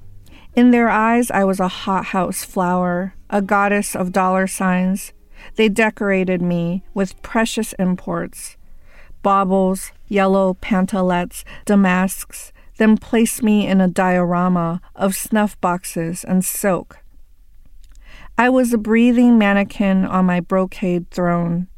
In 0.54 0.70
their 0.70 0.88
eyes, 0.88 1.32
I 1.32 1.42
was 1.42 1.58
a 1.58 1.66
hothouse 1.66 2.44
flower, 2.44 3.14
a 3.28 3.42
goddess 3.42 3.96
of 3.96 4.12
dollar 4.12 4.46
signs. 4.46 5.12
They 5.56 5.68
decorated 5.68 6.40
me 6.40 6.84
with 6.94 7.20
precious 7.22 7.72
imports 7.72 8.56
baubles, 9.22 9.92
yellow 10.12 10.54
pantalettes, 10.54 11.42
damasks, 11.64 12.52
then 12.76 12.96
placed 12.96 13.42
me 13.42 13.66
in 13.66 13.80
a 13.80 13.88
diorama 13.88 14.80
of 14.94 15.14
snuff 15.14 15.60
boxes 15.60 16.22
and 16.24 16.44
silk. 16.44 16.98
I 18.36 18.48
was 18.48 18.72
a 18.72 18.78
breathing 18.78 19.38
mannequin 19.38 20.04
on 20.04 20.26
my 20.26 20.40
brocade 20.40 21.10
throne. 21.10 21.68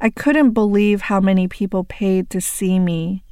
I 0.00 0.10
couldn't 0.10 0.50
believe 0.50 1.02
how 1.02 1.20
many 1.20 1.48
people 1.48 1.84
paid 1.84 2.28
to 2.30 2.40
see 2.40 2.78
me. 2.78 3.24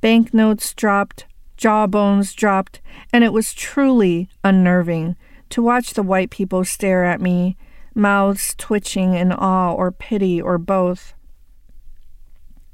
Banknotes 0.00 0.72
dropped, 0.74 1.26
jawbones 1.56 2.34
dropped, 2.34 2.80
and 3.12 3.24
it 3.24 3.32
was 3.32 3.54
truly 3.54 4.28
unnerving 4.44 5.16
to 5.50 5.62
watch 5.62 5.94
the 5.94 6.02
white 6.02 6.30
people 6.30 6.64
stare 6.64 7.04
at 7.04 7.20
me, 7.20 7.56
mouths 7.94 8.54
twitching 8.58 9.14
in 9.14 9.32
awe 9.32 9.72
or 9.72 9.90
pity 9.90 10.40
or 10.40 10.58
both. 10.58 11.14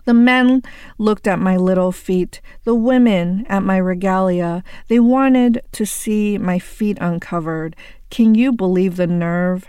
The 0.04 0.14
men 0.14 0.62
looked 0.98 1.26
at 1.26 1.38
my 1.38 1.56
little 1.56 1.92
feet, 1.92 2.40
the 2.64 2.74
women 2.74 3.46
at 3.48 3.62
my 3.62 3.76
regalia. 3.76 4.64
They 4.88 4.98
wanted 4.98 5.62
to 5.72 5.86
see 5.86 6.38
my 6.38 6.58
feet 6.58 6.98
uncovered. 7.00 7.76
Can 8.10 8.34
you 8.34 8.52
believe 8.52 8.96
the 8.96 9.06
nerve? 9.06 9.66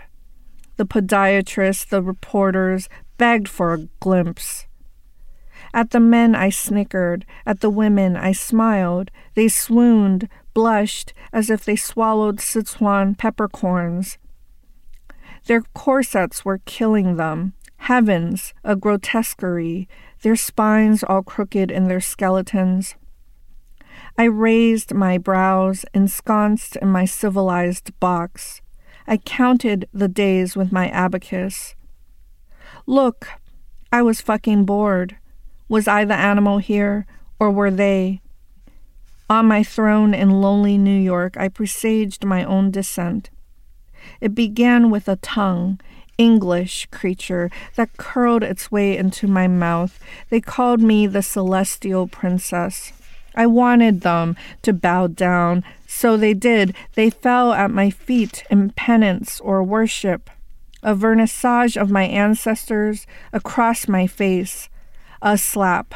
The 0.76 0.86
podiatrists, 0.86 1.88
the 1.88 2.02
reporters 2.02 2.88
begged 3.16 3.48
for 3.48 3.72
a 3.72 3.86
glimpse. 4.00 4.66
At 5.72 5.90
the 5.90 6.00
men 6.00 6.34
I 6.34 6.50
snickered, 6.50 7.24
at 7.46 7.60
the 7.60 7.70
women 7.70 8.16
I 8.16 8.32
smiled. 8.32 9.10
They 9.34 9.48
swooned, 9.48 10.28
blushed, 10.52 11.12
as 11.32 11.50
if 11.50 11.64
they 11.64 11.76
swallowed 11.76 12.38
Sichuan 12.38 13.16
peppercorns. 13.16 14.18
Their 15.46 15.62
corsets 15.74 16.44
were 16.44 16.60
killing 16.64 17.16
them. 17.16 17.54
Heavens, 17.76 18.54
a 18.64 18.76
grotesquerie 18.76 19.88
their 20.24 20.36
spines 20.36 21.04
all 21.04 21.22
crooked 21.22 21.70
in 21.70 21.86
their 21.86 22.00
skeletons. 22.00 22.94
I 24.16 24.24
raised 24.24 24.94
my 24.94 25.18
brows, 25.18 25.84
ensconced 25.92 26.76
in 26.76 26.88
my 26.88 27.04
civilized 27.04 27.92
box. 28.00 28.62
I 29.06 29.18
counted 29.18 29.86
the 29.92 30.08
days 30.08 30.56
with 30.56 30.72
my 30.72 30.88
abacus. 30.88 31.74
Look, 32.86 33.28
I 33.92 34.00
was 34.00 34.22
fucking 34.22 34.64
bored. 34.64 35.18
Was 35.68 35.86
I 35.86 36.06
the 36.06 36.14
animal 36.14 36.56
here, 36.56 37.06
or 37.38 37.50
were 37.50 37.70
they? 37.70 38.22
On 39.28 39.46
my 39.46 39.62
throne 39.62 40.14
in 40.14 40.40
lonely 40.40 40.78
New 40.78 40.98
York, 40.98 41.36
I 41.36 41.48
presaged 41.48 42.24
my 42.24 42.44
own 42.44 42.70
descent. 42.70 43.28
It 44.22 44.34
began 44.34 44.90
with 44.90 45.06
a 45.06 45.16
tongue, 45.16 45.80
English 46.18 46.86
creature 46.90 47.50
that 47.76 47.96
curled 47.96 48.42
its 48.42 48.70
way 48.70 48.96
into 48.96 49.26
my 49.26 49.48
mouth. 49.48 49.98
They 50.30 50.40
called 50.40 50.80
me 50.80 51.06
the 51.06 51.22
celestial 51.22 52.06
princess. 52.06 52.92
I 53.34 53.46
wanted 53.46 54.02
them 54.02 54.36
to 54.62 54.72
bow 54.72 55.08
down, 55.08 55.64
so 55.86 56.16
they 56.16 56.34
did. 56.34 56.74
They 56.94 57.10
fell 57.10 57.52
at 57.52 57.70
my 57.70 57.90
feet 57.90 58.44
in 58.50 58.70
penance 58.70 59.40
or 59.40 59.62
worship. 59.62 60.30
A 60.82 60.94
vernissage 60.94 61.80
of 61.80 61.90
my 61.90 62.04
ancestors 62.04 63.06
across 63.32 63.88
my 63.88 64.06
face. 64.06 64.68
A 65.22 65.36
slap. 65.38 65.94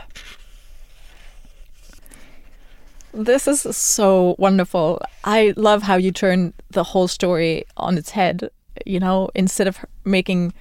This 3.12 3.46
is 3.46 3.76
so 3.76 4.34
wonderful. 4.38 5.00
I 5.24 5.52
love 5.56 5.82
how 5.82 5.96
you 5.96 6.12
turn 6.12 6.54
the 6.70 6.84
whole 6.84 7.08
story 7.08 7.64
on 7.76 7.98
its 7.98 8.10
head 8.10 8.50
you 8.86 9.00
know, 9.00 9.30
instead 9.34 9.66
of 9.66 9.78
making 10.04 10.52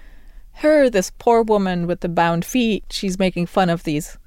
her 0.54 0.90
this 0.90 1.12
poor 1.18 1.44
woman 1.44 1.88
with 1.88 2.02
the 2.02 2.10
bound 2.10 2.44
feet, 2.46 2.86
she's 2.90 3.20
making 3.20 3.46
fun 3.46 3.70
of 3.70 3.84
these 3.84 4.18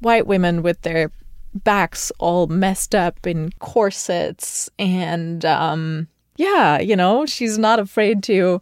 white 0.00 0.26
women 0.26 0.62
with 0.62 0.82
their 0.82 1.10
backs 1.54 2.12
all 2.18 2.46
messed 2.46 2.94
up 2.94 3.26
in 3.26 3.50
corsets 3.60 4.68
and 4.78 5.44
um 5.46 6.06
yeah, 6.36 6.78
you 6.78 6.94
know, 6.94 7.24
she's 7.24 7.56
not 7.58 7.78
afraid 7.78 8.22
to 8.24 8.60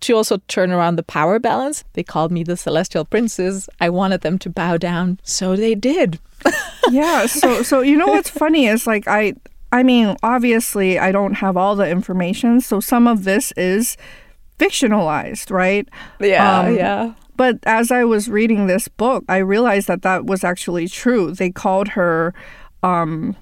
to 0.00 0.14
also 0.14 0.38
turn 0.48 0.70
around 0.70 0.96
the 0.96 1.02
power 1.02 1.38
balance. 1.38 1.84
They 1.94 2.02
called 2.02 2.30
me 2.30 2.44
the 2.44 2.56
celestial 2.56 3.04
princess. 3.04 3.68
I 3.80 3.90
wanted 3.90 4.20
them 4.20 4.38
to 4.40 4.50
bow 4.50 4.76
down, 4.76 5.18
so 5.22 5.56
they 5.56 5.74
did. 5.74 6.20
yeah, 6.90 7.26
so 7.26 7.62
so 7.62 7.80
you 7.80 7.96
know 7.96 8.06
what's 8.06 8.30
funny 8.30 8.66
is 8.66 8.86
like 8.86 9.08
I 9.08 9.34
I 9.70 9.82
mean, 9.82 10.16
obviously, 10.22 10.98
I 10.98 11.12
don't 11.12 11.34
have 11.34 11.56
all 11.56 11.76
the 11.76 11.88
information, 11.88 12.60
so 12.60 12.80
some 12.80 13.06
of 13.06 13.24
this 13.24 13.52
is 13.52 13.96
fictionalized, 14.58 15.50
right? 15.50 15.88
Yeah, 16.20 16.60
um, 16.60 16.74
yeah. 16.74 17.14
But 17.36 17.58
as 17.64 17.92
I 17.92 18.04
was 18.04 18.28
reading 18.28 18.66
this 18.66 18.88
book, 18.88 19.24
I 19.28 19.36
realized 19.38 19.86
that 19.86 20.02
that 20.02 20.26
was 20.26 20.42
actually 20.42 20.88
true. 20.88 21.32
They 21.32 21.50
called 21.50 21.88
her, 21.88 22.34
um, 22.82 23.36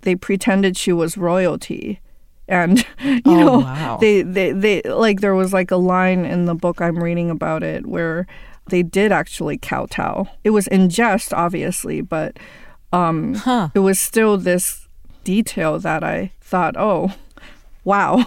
they 0.00 0.16
pretended 0.16 0.76
she 0.76 0.92
was 0.92 1.16
royalty. 1.16 2.00
And 2.48 2.78
you 3.00 3.22
oh, 3.26 3.36
know, 3.36 3.58
wow. 3.60 3.98
they, 4.00 4.22
they 4.22 4.52
they 4.52 4.82
like 4.82 5.20
there 5.20 5.34
was 5.34 5.52
like 5.52 5.70
a 5.70 5.76
line 5.76 6.24
in 6.24 6.46
the 6.46 6.54
book 6.54 6.80
I'm 6.80 7.02
reading 7.02 7.30
about 7.30 7.62
it 7.62 7.86
where 7.86 8.26
they 8.70 8.82
did 8.82 9.12
actually 9.12 9.58
kowtow. 9.58 10.26
It 10.44 10.50
was 10.50 10.66
in 10.66 10.88
jest, 10.88 11.32
obviously, 11.32 12.00
but 12.00 12.38
um, 12.92 13.34
huh. 13.34 13.68
it 13.74 13.80
was 13.80 14.00
still 14.00 14.38
this 14.38 14.87
detail 15.28 15.78
that 15.78 16.02
I 16.02 16.32
thought, 16.40 16.74
oh, 16.78 17.12
wow. 17.84 18.24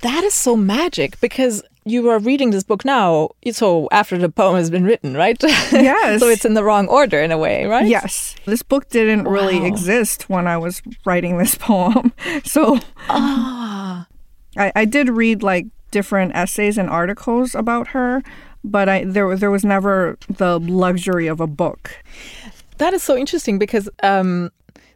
That 0.00 0.24
is 0.24 0.32
so 0.32 0.56
magic 0.56 1.20
because 1.20 1.62
you 1.84 2.08
are 2.08 2.18
reading 2.18 2.50
this 2.50 2.64
book 2.64 2.82
now, 2.82 3.28
so 3.52 3.90
after 3.92 4.16
the 4.16 4.30
poem 4.30 4.56
has 4.56 4.70
been 4.70 4.84
written, 4.84 5.12
right? 5.14 5.36
Yes. 5.70 6.20
so 6.20 6.28
it's 6.28 6.46
in 6.46 6.54
the 6.54 6.64
wrong 6.64 6.88
order 6.88 7.20
in 7.20 7.30
a 7.30 7.36
way, 7.36 7.66
right? 7.66 7.86
Yes. 7.86 8.36
This 8.46 8.62
book 8.62 8.88
didn't 8.88 9.24
wow. 9.24 9.32
really 9.32 9.66
exist 9.66 10.30
when 10.30 10.46
I 10.46 10.56
was 10.56 10.80
writing 11.04 11.36
this 11.36 11.54
poem. 11.68 12.14
So 12.44 12.78
ah. 13.10 14.06
I, 14.56 14.72
I 14.74 14.84
did 14.86 15.10
read 15.10 15.42
like 15.42 15.66
different 15.90 16.34
essays 16.34 16.78
and 16.78 16.88
articles 16.88 17.54
about 17.54 17.88
her, 17.88 18.22
but 18.64 18.88
I 18.88 19.04
there 19.04 19.36
there 19.36 19.50
was 19.50 19.64
never 19.64 20.16
the 20.30 20.58
luxury 20.58 21.26
of 21.26 21.38
a 21.38 21.46
book. 21.46 22.02
That 22.78 22.94
is 22.94 23.02
so 23.02 23.14
interesting 23.14 23.58
because 23.58 23.90
um, 24.02 24.50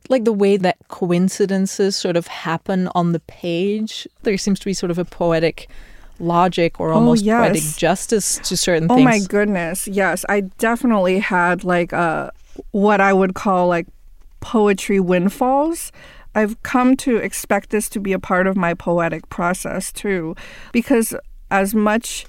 like 0.09 0.25
the 0.25 0.33
way 0.33 0.57
that 0.57 0.77
coincidences 0.89 1.97
sort 1.97 2.17
of 2.17 2.27
happen 2.27 2.89
on 2.95 3.13
the 3.13 3.21
page. 3.21 4.07
There 4.23 4.37
seems 4.37 4.59
to 4.61 4.67
be 4.67 4.75
sort 4.75 4.91
of 4.91 4.99
a 4.99 5.05
poetic 5.05 5.69
logic 6.19 6.81
or 6.81 6.91
oh, 6.91 6.97
almost 6.97 7.25
oh, 7.25 7.27
yes. 7.27 7.49
poetic 7.49 7.77
justice 7.77 8.39
to 8.39 8.57
certain 8.57 8.91
oh, 8.91 8.97
things. 8.97 9.07
Oh 9.07 9.11
my 9.11 9.19
goodness. 9.21 9.89
Yes, 9.89 10.25
I 10.29 10.43
definitely 10.59 11.19
had 11.19 11.65
like 11.65 11.93
a 11.93 12.33
what 12.71 13.01
I 13.01 13.13
would 13.13 13.35
call 13.35 13.69
like 13.69 13.87
poetry 14.41 15.01
windfalls. 15.01 15.93
I've 16.35 16.63
come 16.63 16.97
to 16.99 17.17
expect 17.17 17.71
this 17.71 17.89
to 17.91 18.01
be 18.01 18.13
a 18.13 18.19
part 18.19 18.47
of 18.47 18.57
my 18.57 18.75
poetic 18.75 19.29
process 19.29 19.93
too 19.93 20.35
because 20.73 21.15
as 21.51 21.75
much 21.75 22.25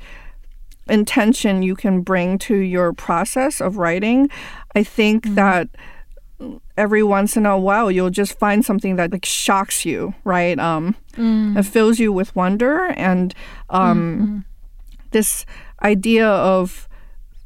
intention 0.90 1.64
you 1.64 1.76
can 1.76 2.02
bring 2.02 2.38
to 2.38 2.56
your 2.56 2.92
process 2.92 3.62
of 3.62 3.78
writing, 3.78 4.30
I 4.76 4.84
think 4.84 5.24
mm-hmm. 5.24 5.36
that 5.36 5.70
every 6.78 7.04
once 7.04 7.38
in 7.38 7.46
a 7.46 7.58
while 7.58 7.92
you'll 7.92 8.10
just 8.10 8.38
find 8.40 8.66
something 8.66 8.96
that 8.96 9.12
like 9.12 9.26
shocks 9.26 9.86
you, 9.86 10.14
right? 10.24 10.58
Um, 10.60 10.96
mm. 11.14 11.58
It 11.58 11.64
fills 11.64 12.00
you 12.00 12.12
with 12.12 12.36
wonder 12.36 12.86
and 12.98 13.34
um, 13.70 14.00
mm-hmm. 14.00 14.40
this 15.12 15.46
idea 15.82 16.28
of 16.28 16.88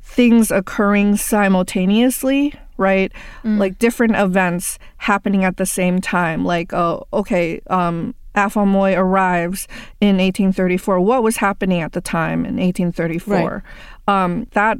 things 0.01 0.51
occurring 0.51 1.15
simultaneously, 1.17 2.53
right? 2.77 3.11
Mm. 3.43 3.59
Like 3.59 3.77
different 3.79 4.15
events 4.15 4.79
happening 4.97 5.43
at 5.43 5.57
the 5.57 5.65
same 5.65 6.01
time. 6.01 6.45
Like, 6.45 6.73
oh, 6.73 7.05
okay, 7.13 7.61
um, 7.67 8.15
Afong 8.35 8.67
Moy 8.67 8.93
arrives 8.93 9.67
in 9.99 10.17
1834. 10.17 10.99
What 10.99 11.23
was 11.23 11.37
happening 11.37 11.81
at 11.81 11.93
the 11.93 12.01
time 12.01 12.45
in 12.45 12.57
1834? 12.57 13.63
Right. 14.07 14.23
Um, 14.23 14.47
that 14.51 14.79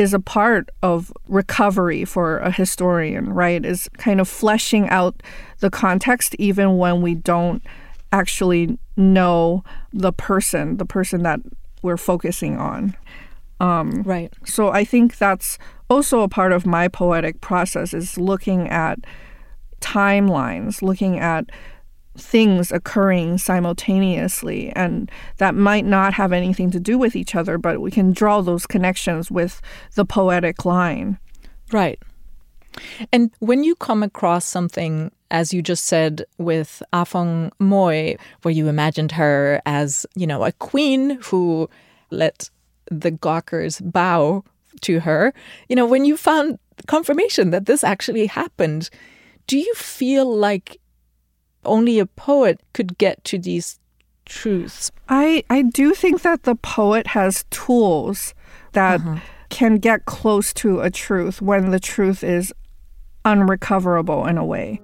is 0.00 0.14
a 0.14 0.18
part 0.18 0.70
of 0.82 1.12
recovery 1.28 2.06
for 2.06 2.38
a 2.38 2.50
historian, 2.50 3.34
right? 3.34 3.66
Is 3.66 3.86
kind 3.98 4.18
of 4.18 4.26
fleshing 4.26 4.88
out 4.88 5.22
the 5.58 5.68
context 5.68 6.34
even 6.38 6.78
when 6.78 7.02
we 7.02 7.14
don't 7.14 7.62
actually 8.10 8.78
know 8.96 9.62
the 9.92 10.10
person, 10.10 10.78
the 10.78 10.86
person 10.86 11.22
that 11.24 11.40
we're 11.82 11.98
focusing 11.98 12.56
on. 12.56 12.96
Um, 13.60 14.02
right. 14.04 14.32
So 14.46 14.70
I 14.70 14.84
think 14.84 15.18
that's 15.18 15.58
also 15.90 16.20
a 16.22 16.30
part 16.30 16.52
of 16.52 16.64
my 16.64 16.88
poetic 16.88 17.42
process 17.42 17.92
is 17.92 18.16
looking 18.16 18.70
at 18.70 19.00
timelines, 19.82 20.80
looking 20.80 21.18
at 21.18 21.44
things 22.20 22.70
occurring 22.70 23.38
simultaneously 23.38 24.70
and 24.76 25.10
that 25.38 25.54
might 25.54 25.84
not 25.84 26.12
have 26.14 26.32
anything 26.32 26.70
to 26.70 26.80
do 26.80 26.98
with 26.98 27.16
each 27.16 27.34
other 27.34 27.58
but 27.58 27.80
we 27.80 27.90
can 27.90 28.12
draw 28.12 28.40
those 28.40 28.66
connections 28.66 29.30
with 29.30 29.60
the 29.94 30.04
poetic 30.04 30.64
line. 30.64 31.18
Right. 31.72 32.00
And 33.12 33.30
when 33.40 33.64
you 33.64 33.74
come 33.74 34.02
across 34.02 34.44
something 34.44 35.10
as 35.30 35.54
you 35.54 35.62
just 35.62 35.84
said 35.86 36.24
with 36.38 36.82
ah 36.92 37.04
Afong 37.04 37.50
Moy 37.58 38.16
where 38.42 38.52
you 38.52 38.68
imagined 38.68 39.12
her 39.12 39.60
as 39.64 40.06
you 40.14 40.26
know 40.26 40.44
a 40.44 40.52
queen 40.52 41.18
who 41.22 41.68
let 42.10 42.50
the 42.90 43.10
gawkers 43.10 43.80
bow 43.80 44.44
to 44.80 45.00
her 45.00 45.32
you 45.68 45.76
know 45.76 45.86
when 45.86 46.04
you 46.04 46.16
found 46.16 46.58
confirmation 46.86 47.50
that 47.50 47.66
this 47.66 47.84
actually 47.84 48.26
happened 48.26 48.90
do 49.46 49.58
you 49.58 49.74
feel 49.74 50.26
like 50.36 50.80
only 51.64 51.98
a 51.98 52.06
poet 52.06 52.60
could 52.72 52.98
get 52.98 53.22
to 53.24 53.38
these 53.38 53.78
truths. 54.24 54.90
I, 55.08 55.44
I 55.50 55.62
do 55.62 55.92
think 55.94 56.22
that 56.22 56.44
the 56.44 56.54
poet 56.54 57.08
has 57.08 57.44
tools 57.50 58.34
that 58.72 59.00
uh-huh. 59.00 59.18
can 59.48 59.76
get 59.76 60.06
close 60.06 60.52
to 60.54 60.80
a 60.80 60.90
truth 60.90 61.42
when 61.42 61.70
the 61.70 61.80
truth 61.80 62.22
is 62.22 62.52
unrecoverable 63.24 64.26
in 64.26 64.38
a 64.38 64.44
way. 64.44 64.80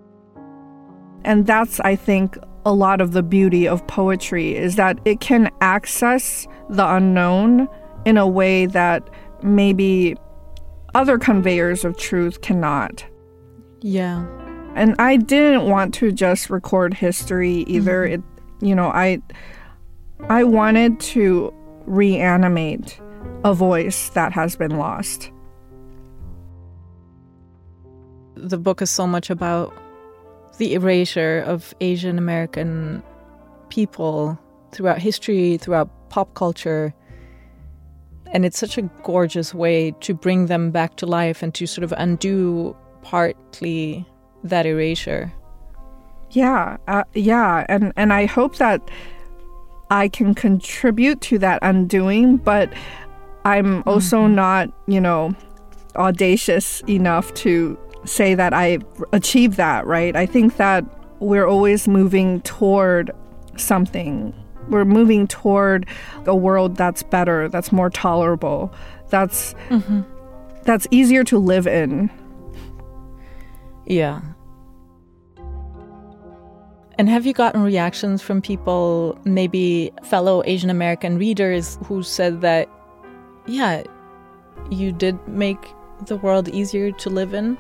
And 1.25 1.47
that's, 1.47 1.81
I 1.81 1.97
think, 1.97 2.37
a 2.65 2.73
lot 2.73 3.01
of 3.01 3.13
the 3.13 3.23
beauty 3.23 3.67
of 3.67 3.87
poetry 3.87 4.57
is 4.57 4.77
that 4.77 4.99
it 5.05 5.21
can 5.21 5.51
access 5.61 6.47
the 6.69 6.87
unknown 6.87 7.69
in 8.05 8.17
a 8.17 8.27
way 8.27 8.67
that 8.67 9.09
maybe 9.43 10.17
other 10.95 11.19
conveyors 11.19 11.85
of 11.85 11.97
truth 11.97 12.41
cannot. 12.41 13.05
Yeah. 13.83 14.25
And 14.77 14.95
I 14.99 15.17
didn't 15.17 15.71
want 15.71 15.95
to 15.95 16.13
just 16.13 16.51
record 16.51 16.93
history 16.93 17.65
either. 17.67 18.05
Mm-hmm. 18.05 18.15
It, 18.15 18.67
you 18.67 18.75
know, 18.75 18.89
I 18.89 19.23
I 20.29 20.45
wanted 20.45 21.01
to 21.01 21.53
reanimate 21.87 23.01
a 23.43 23.55
voice 23.55 24.11
that 24.11 24.33
has 24.33 24.55
been 24.55 24.77
lost. 24.77 25.33
The 28.35 28.59
book 28.59 28.83
is 28.83 28.91
so 28.91 29.07
much 29.07 29.31
about 29.31 29.73
the 30.59 30.75
erasure 30.75 31.43
of 31.47 31.75
Asian 31.81 32.19
American 32.19 33.03
people 33.71 34.39
throughout 34.73 34.99
history, 34.99 35.57
throughout 35.57 35.89
pop 36.11 36.35
culture. 36.35 36.95
And 38.27 38.45
it's 38.45 38.59
such 38.59 38.77
a 38.77 38.83
gorgeous 39.05 39.55
way 39.55 39.93
to 40.01 40.13
bring 40.13 40.47
them 40.47 40.71
back 40.71 40.97
to 40.97 41.07
life 41.07 41.43
and 41.43 41.55
to 41.55 41.67
sort 41.67 41.85
of 41.85 41.95
undo 41.97 42.77
partly 43.01 44.07
that 44.51 44.67
erasure. 44.67 45.33
Yeah, 46.31 46.77
uh, 46.89 47.05
yeah, 47.15 47.65
and 47.69 47.93
and 47.97 48.13
I 48.13 48.27
hope 48.27 48.57
that 48.57 48.91
I 49.91 50.09
can 50.09 50.35
contribute 50.35 51.21
to 51.23 51.39
that 51.39 51.61
undoing, 51.63 52.37
but 52.39 52.73
I'm 53.45 53.83
also 53.87 54.23
mm-hmm. 54.25 54.35
not, 54.35 54.73
you 54.87 55.01
know, 55.01 55.35
audacious 55.95 56.83
enough 56.89 57.33
to 57.35 57.79
say 58.05 58.35
that 58.35 58.53
I 58.53 58.79
achieved 59.13 59.57
that, 59.57 59.87
right? 59.87 60.17
I 60.17 60.27
think 60.27 60.57
that 60.57 60.85
we're 61.21 61.47
always 61.47 61.87
moving 61.87 62.41
toward 62.43 63.13
something. 63.57 64.35
We're 64.69 64.85
moving 64.85 65.29
toward 65.29 65.87
a 66.27 66.35
world 66.35 66.77
that's 66.77 67.05
better, 67.05 67.49
that's 67.49 67.71
more 67.71 67.89
tolerable, 67.89 68.75
that's 69.11 69.55
mm-hmm. 69.69 70.03
that's 70.65 70.89
easier 70.91 71.23
to 71.25 71.39
live 71.39 71.69
in. 71.69 72.11
Yeah. 73.87 74.21
And 76.99 77.09
have 77.09 77.27
you 77.27 77.33
gotten 77.33 77.63
reactions 77.63 78.23
from 78.23 78.41
people, 78.41 79.19
maybe 79.25 79.93
fellow 80.03 80.43
Asian 80.47 80.71
American 80.71 81.19
readers, 81.19 81.79
who 81.85 82.03
said 82.03 82.41
that, 82.41 82.69
yeah, 83.47 83.83
you 84.71 84.93
did 84.93 85.17
make 85.29 85.59
the 86.07 86.17
world 86.17 86.49
easier 86.49 86.91
to 86.93 87.11
live 87.11 87.35
in? 87.35 87.59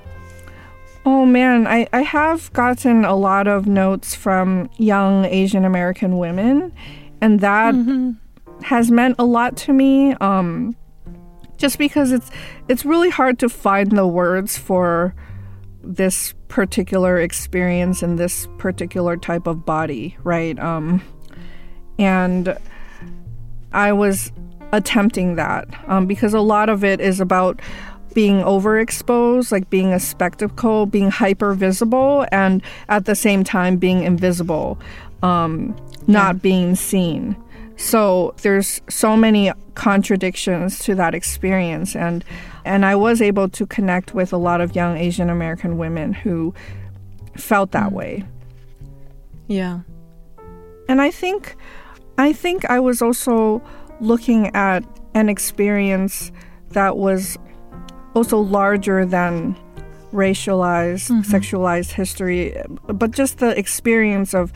Oh 1.05 1.25
man, 1.25 1.67
I, 1.67 1.87
I 1.93 2.03
have 2.03 2.53
gotten 2.53 3.05
a 3.05 3.15
lot 3.15 3.47
of 3.47 3.67
notes 3.67 4.15
from 4.15 4.69
young 4.77 5.25
Asian 5.27 5.65
American 5.65 6.19
women, 6.19 6.73
and 7.21 7.39
that 7.41 7.75
mm-hmm. 7.75 8.13
has 8.65 8.91
meant 8.91 9.15
a 9.19 9.25
lot 9.25 9.57
to 9.59 9.73
me. 9.73 10.15
Um, 10.15 10.75
just 11.59 11.79
because 11.79 12.11
it's 12.13 12.31
it's 12.69 12.85
really 12.85 13.11
hard 13.11 13.39
to 13.39 13.49
find 13.49 13.93
the 13.93 14.07
words 14.07 14.59
for 14.59 15.15
this 15.83 16.35
particular 16.49 17.19
experience 17.19 18.03
in 18.03 18.17
this 18.17 18.49
particular 18.59 19.17
type 19.17 19.47
of 19.47 19.65
body, 19.65 20.17
right? 20.23 20.59
Um, 20.59 21.03
and 21.99 22.57
I 23.73 23.93
was 23.93 24.33
attempting 24.73 25.37
that 25.37 25.69
um, 25.89 26.07
because 26.07 26.35
a 26.35 26.41
lot 26.41 26.69
of 26.69 26.85
it 26.85 27.01
is 27.01 27.21
about 27.21 27.61
being 28.15 28.43
overexposed, 28.43 29.53
like 29.53 29.69
being 29.69 29.93
a 29.93 30.01
spectacle, 30.01 30.87
being 30.87 31.11
hyper 31.11 31.53
visible, 31.53 32.27
and 32.33 32.63
at 32.89 33.05
the 33.05 33.15
same 33.15 33.45
time 33.45 33.77
being 33.77 34.03
invisible, 34.05 34.79
um, 35.23 35.77
not 36.07 36.37
yeah. 36.37 36.41
being 36.41 36.75
seen. 36.75 37.37
So 37.77 38.35
there's 38.41 38.81
so 38.89 39.17
many 39.17 39.53
contradictions 39.75 40.79
to 40.81 40.95
that 40.95 41.15
experience 41.15 41.95
and 41.95 42.25
and 42.67 42.85
I 42.85 42.97
was 42.97 43.23
able 43.23 43.49
to 43.51 43.67
connect 43.67 44.15
with 44.15 44.33
a 44.33 44.37
lot 44.37 44.61
of 44.61 44.75
young 44.75 44.97
Asian 44.97 45.31
American 45.31 45.79
women 45.79 46.13
who 46.13 46.53
felt 47.37 47.71
that 47.73 47.91
mm. 47.91 47.93
way. 47.93 48.25
Yeah. 49.47 49.81
And 50.89 51.01
I 51.01 51.11
think 51.11 51.57
I 52.19 52.33
think 52.33 52.65
I 52.67 52.81
was 52.81 53.01
also 53.01 53.63
looking 54.01 54.55
at 54.55 54.85
an 55.15 55.29
experience 55.29 56.33
that 56.71 56.97
was 56.97 57.39
also 58.15 58.39
larger 58.39 59.05
than 59.05 59.57
racialized, 60.13 61.11
mm-hmm. 61.11 61.35
sexualized 61.35 61.93
history, 61.93 62.57
but 62.87 63.11
just 63.11 63.39
the 63.39 63.57
experience 63.59 64.35
of 64.35 64.53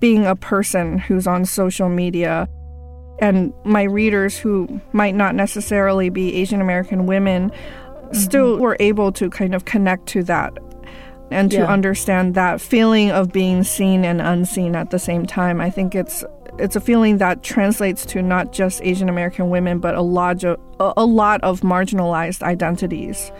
being 0.00 0.26
a 0.26 0.36
person 0.36 0.98
who's 0.98 1.26
on 1.26 1.44
social 1.44 1.88
media 1.88 2.48
and 3.20 3.52
my 3.64 3.82
readers 3.82 4.38
who 4.38 4.80
might 4.92 5.14
not 5.14 5.34
necessarily 5.34 6.08
be 6.08 6.34
Asian 6.36 6.60
American 6.60 7.06
women 7.06 7.50
mm-hmm. 7.50 8.14
still 8.14 8.58
were 8.58 8.76
able 8.80 9.12
to 9.12 9.28
kind 9.30 9.54
of 9.54 9.64
connect 9.64 10.06
to 10.08 10.22
that 10.24 10.56
and 11.30 11.50
to 11.50 11.58
yeah. 11.58 11.66
understand 11.66 12.34
that 12.34 12.60
feeling 12.60 13.10
of 13.10 13.32
being 13.32 13.62
seen 13.62 14.04
and 14.04 14.20
unseen 14.20 14.74
at 14.74 14.90
the 14.90 14.98
same 14.98 15.26
time. 15.26 15.60
I 15.60 15.70
think 15.70 15.94
it's 15.94 16.24
it's 16.58 16.74
a 16.74 16.80
feeling 16.80 17.18
that 17.18 17.42
translates 17.42 18.04
to 18.06 18.22
not 18.22 18.52
just 18.52 18.82
Asian 18.82 19.08
American 19.08 19.50
women, 19.50 19.78
but 19.78 19.94
a 19.94 20.02
lot 20.02 20.44
of 20.44 20.58
a 20.80 21.04
lot 21.04 21.42
of 21.42 21.60
marginalized 21.60 22.42
identities. 22.42 23.30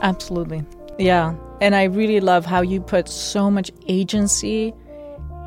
Absolutely, 0.00 0.64
yeah. 0.98 1.34
And 1.60 1.74
I 1.74 1.84
really 1.84 2.20
love 2.20 2.44
how 2.44 2.60
you 2.60 2.80
put 2.80 3.08
so 3.08 3.50
much 3.50 3.70
agency 3.88 4.72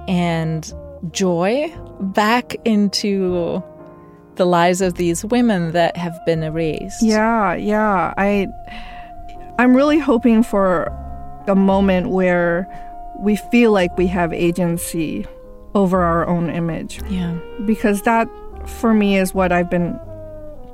and 0.07 0.73
joy 1.09 1.73
back 1.99 2.55
into 2.65 3.63
the 4.35 4.45
lives 4.45 4.81
of 4.81 4.95
these 4.95 5.25
women 5.25 5.71
that 5.71 5.97
have 5.97 6.17
been 6.25 6.43
erased. 6.43 7.01
Yeah, 7.03 7.55
yeah. 7.55 8.13
I 8.17 8.47
I'm 9.59 9.75
really 9.75 9.99
hoping 9.99 10.43
for 10.43 10.85
a 11.47 11.55
moment 11.55 12.09
where 12.09 12.67
we 13.19 13.35
feel 13.35 13.71
like 13.71 13.95
we 13.97 14.07
have 14.07 14.33
agency 14.33 15.25
over 15.75 16.01
our 16.01 16.27
own 16.27 16.49
image. 16.49 17.01
Yeah. 17.09 17.37
Because 17.65 18.01
that 18.03 18.27
for 18.65 18.93
me 18.93 19.17
is 19.17 19.33
what 19.33 19.51
I've 19.51 19.69
been 19.69 19.99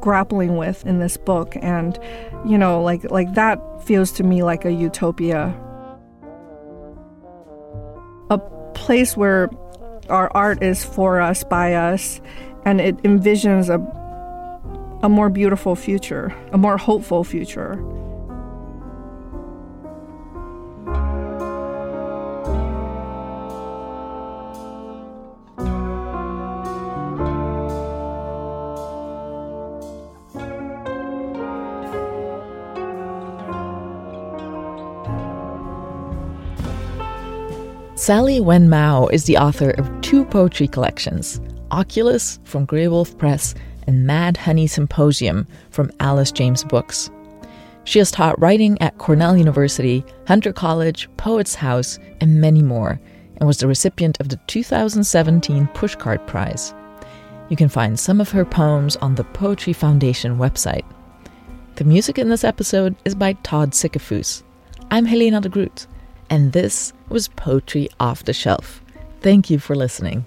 grappling 0.02 0.58
with 0.58 0.86
in 0.86 1.00
this 1.00 1.18
book 1.18 1.56
and 1.62 1.98
you 2.46 2.56
know 2.58 2.82
like 2.82 3.10
like 3.10 3.34
that 3.34 3.60
feels 3.84 4.12
to 4.12 4.24
me 4.24 4.44
like 4.44 4.64
a 4.64 4.72
utopia 4.72 5.54
a 8.30 8.38
place 8.76 9.18
where 9.18 9.50
our 10.10 10.32
art 10.36 10.62
is 10.64 10.84
for 10.84 11.22
us 11.22 11.44
by 11.44 11.74
us 11.74 12.22
and 12.66 12.82
it 12.82 12.98
envisions 13.04 13.70
a 13.70 13.98
a 15.04 15.10
more 15.10 15.30
beautiful 15.30 15.76
future 15.76 16.34
a 16.52 16.58
more 16.58 16.78
hopeful 16.78 17.24
future 17.24 17.76
Sally 37.98 38.40
Wen 38.40 38.70
Mao 38.70 39.08
is 39.08 39.24
the 39.24 39.40
author 39.40 39.72
of 39.72 39.90
two 40.02 40.24
poetry 40.24 40.68
collections 40.68 41.42
Oculus 41.72 42.40
from 42.44 42.68
Graywolf 42.68 43.18
Press 43.18 43.56
and 43.88 44.06
Mad 44.06 44.38
Honey 44.38 44.68
Symposium 44.68 45.48
from 45.72 45.92
Alice 46.00 46.32
James 46.32 46.64
Books. 46.64 47.10
She 47.86 47.98
has 47.98 48.12
taught 48.12 48.40
writing 48.40 48.80
at 48.84 49.00
Cornell 49.00 49.36
University, 49.36 50.06
Hunter 50.28 50.54
College, 50.54 51.10
Poets 51.18 51.56
House, 51.56 51.98
and 52.22 52.40
many 52.40 52.62
more, 52.62 53.02
and 53.38 53.48
was 53.48 53.58
the 53.58 53.68
recipient 53.68 54.20
of 54.20 54.30
the 54.30 54.40
2017 54.46 55.68
Pushcart 55.74 56.28
Prize. 56.28 56.76
You 57.50 57.58
can 57.58 57.68
find 57.68 58.00
some 58.00 58.22
of 58.22 58.30
her 58.30 58.46
poems 58.46 58.96
on 58.98 59.16
the 59.16 59.24
Poetry 59.24 59.74
Foundation 59.74 60.38
website. 60.38 60.86
The 61.78 61.84
music 61.84 62.20
in 62.20 62.30
this 62.30 62.44
episode 62.44 62.96
is 63.06 63.16
by 63.16 63.34
Todd 63.34 63.72
Sickafoose. 63.72 64.44
I'm 64.92 65.06
Helena 65.06 65.42
de 65.42 65.50
Groot 65.50 65.88
and 66.30 66.52
this 66.54 66.94
was 67.10 67.28
Poetry 67.30 67.90
Off 68.00 68.24
the 68.24 68.34
Shelf. 68.34 68.82
Thank 69.22 69.50
you 69.50 69.60
for 69.60 69.76
listening. 69.76 70.26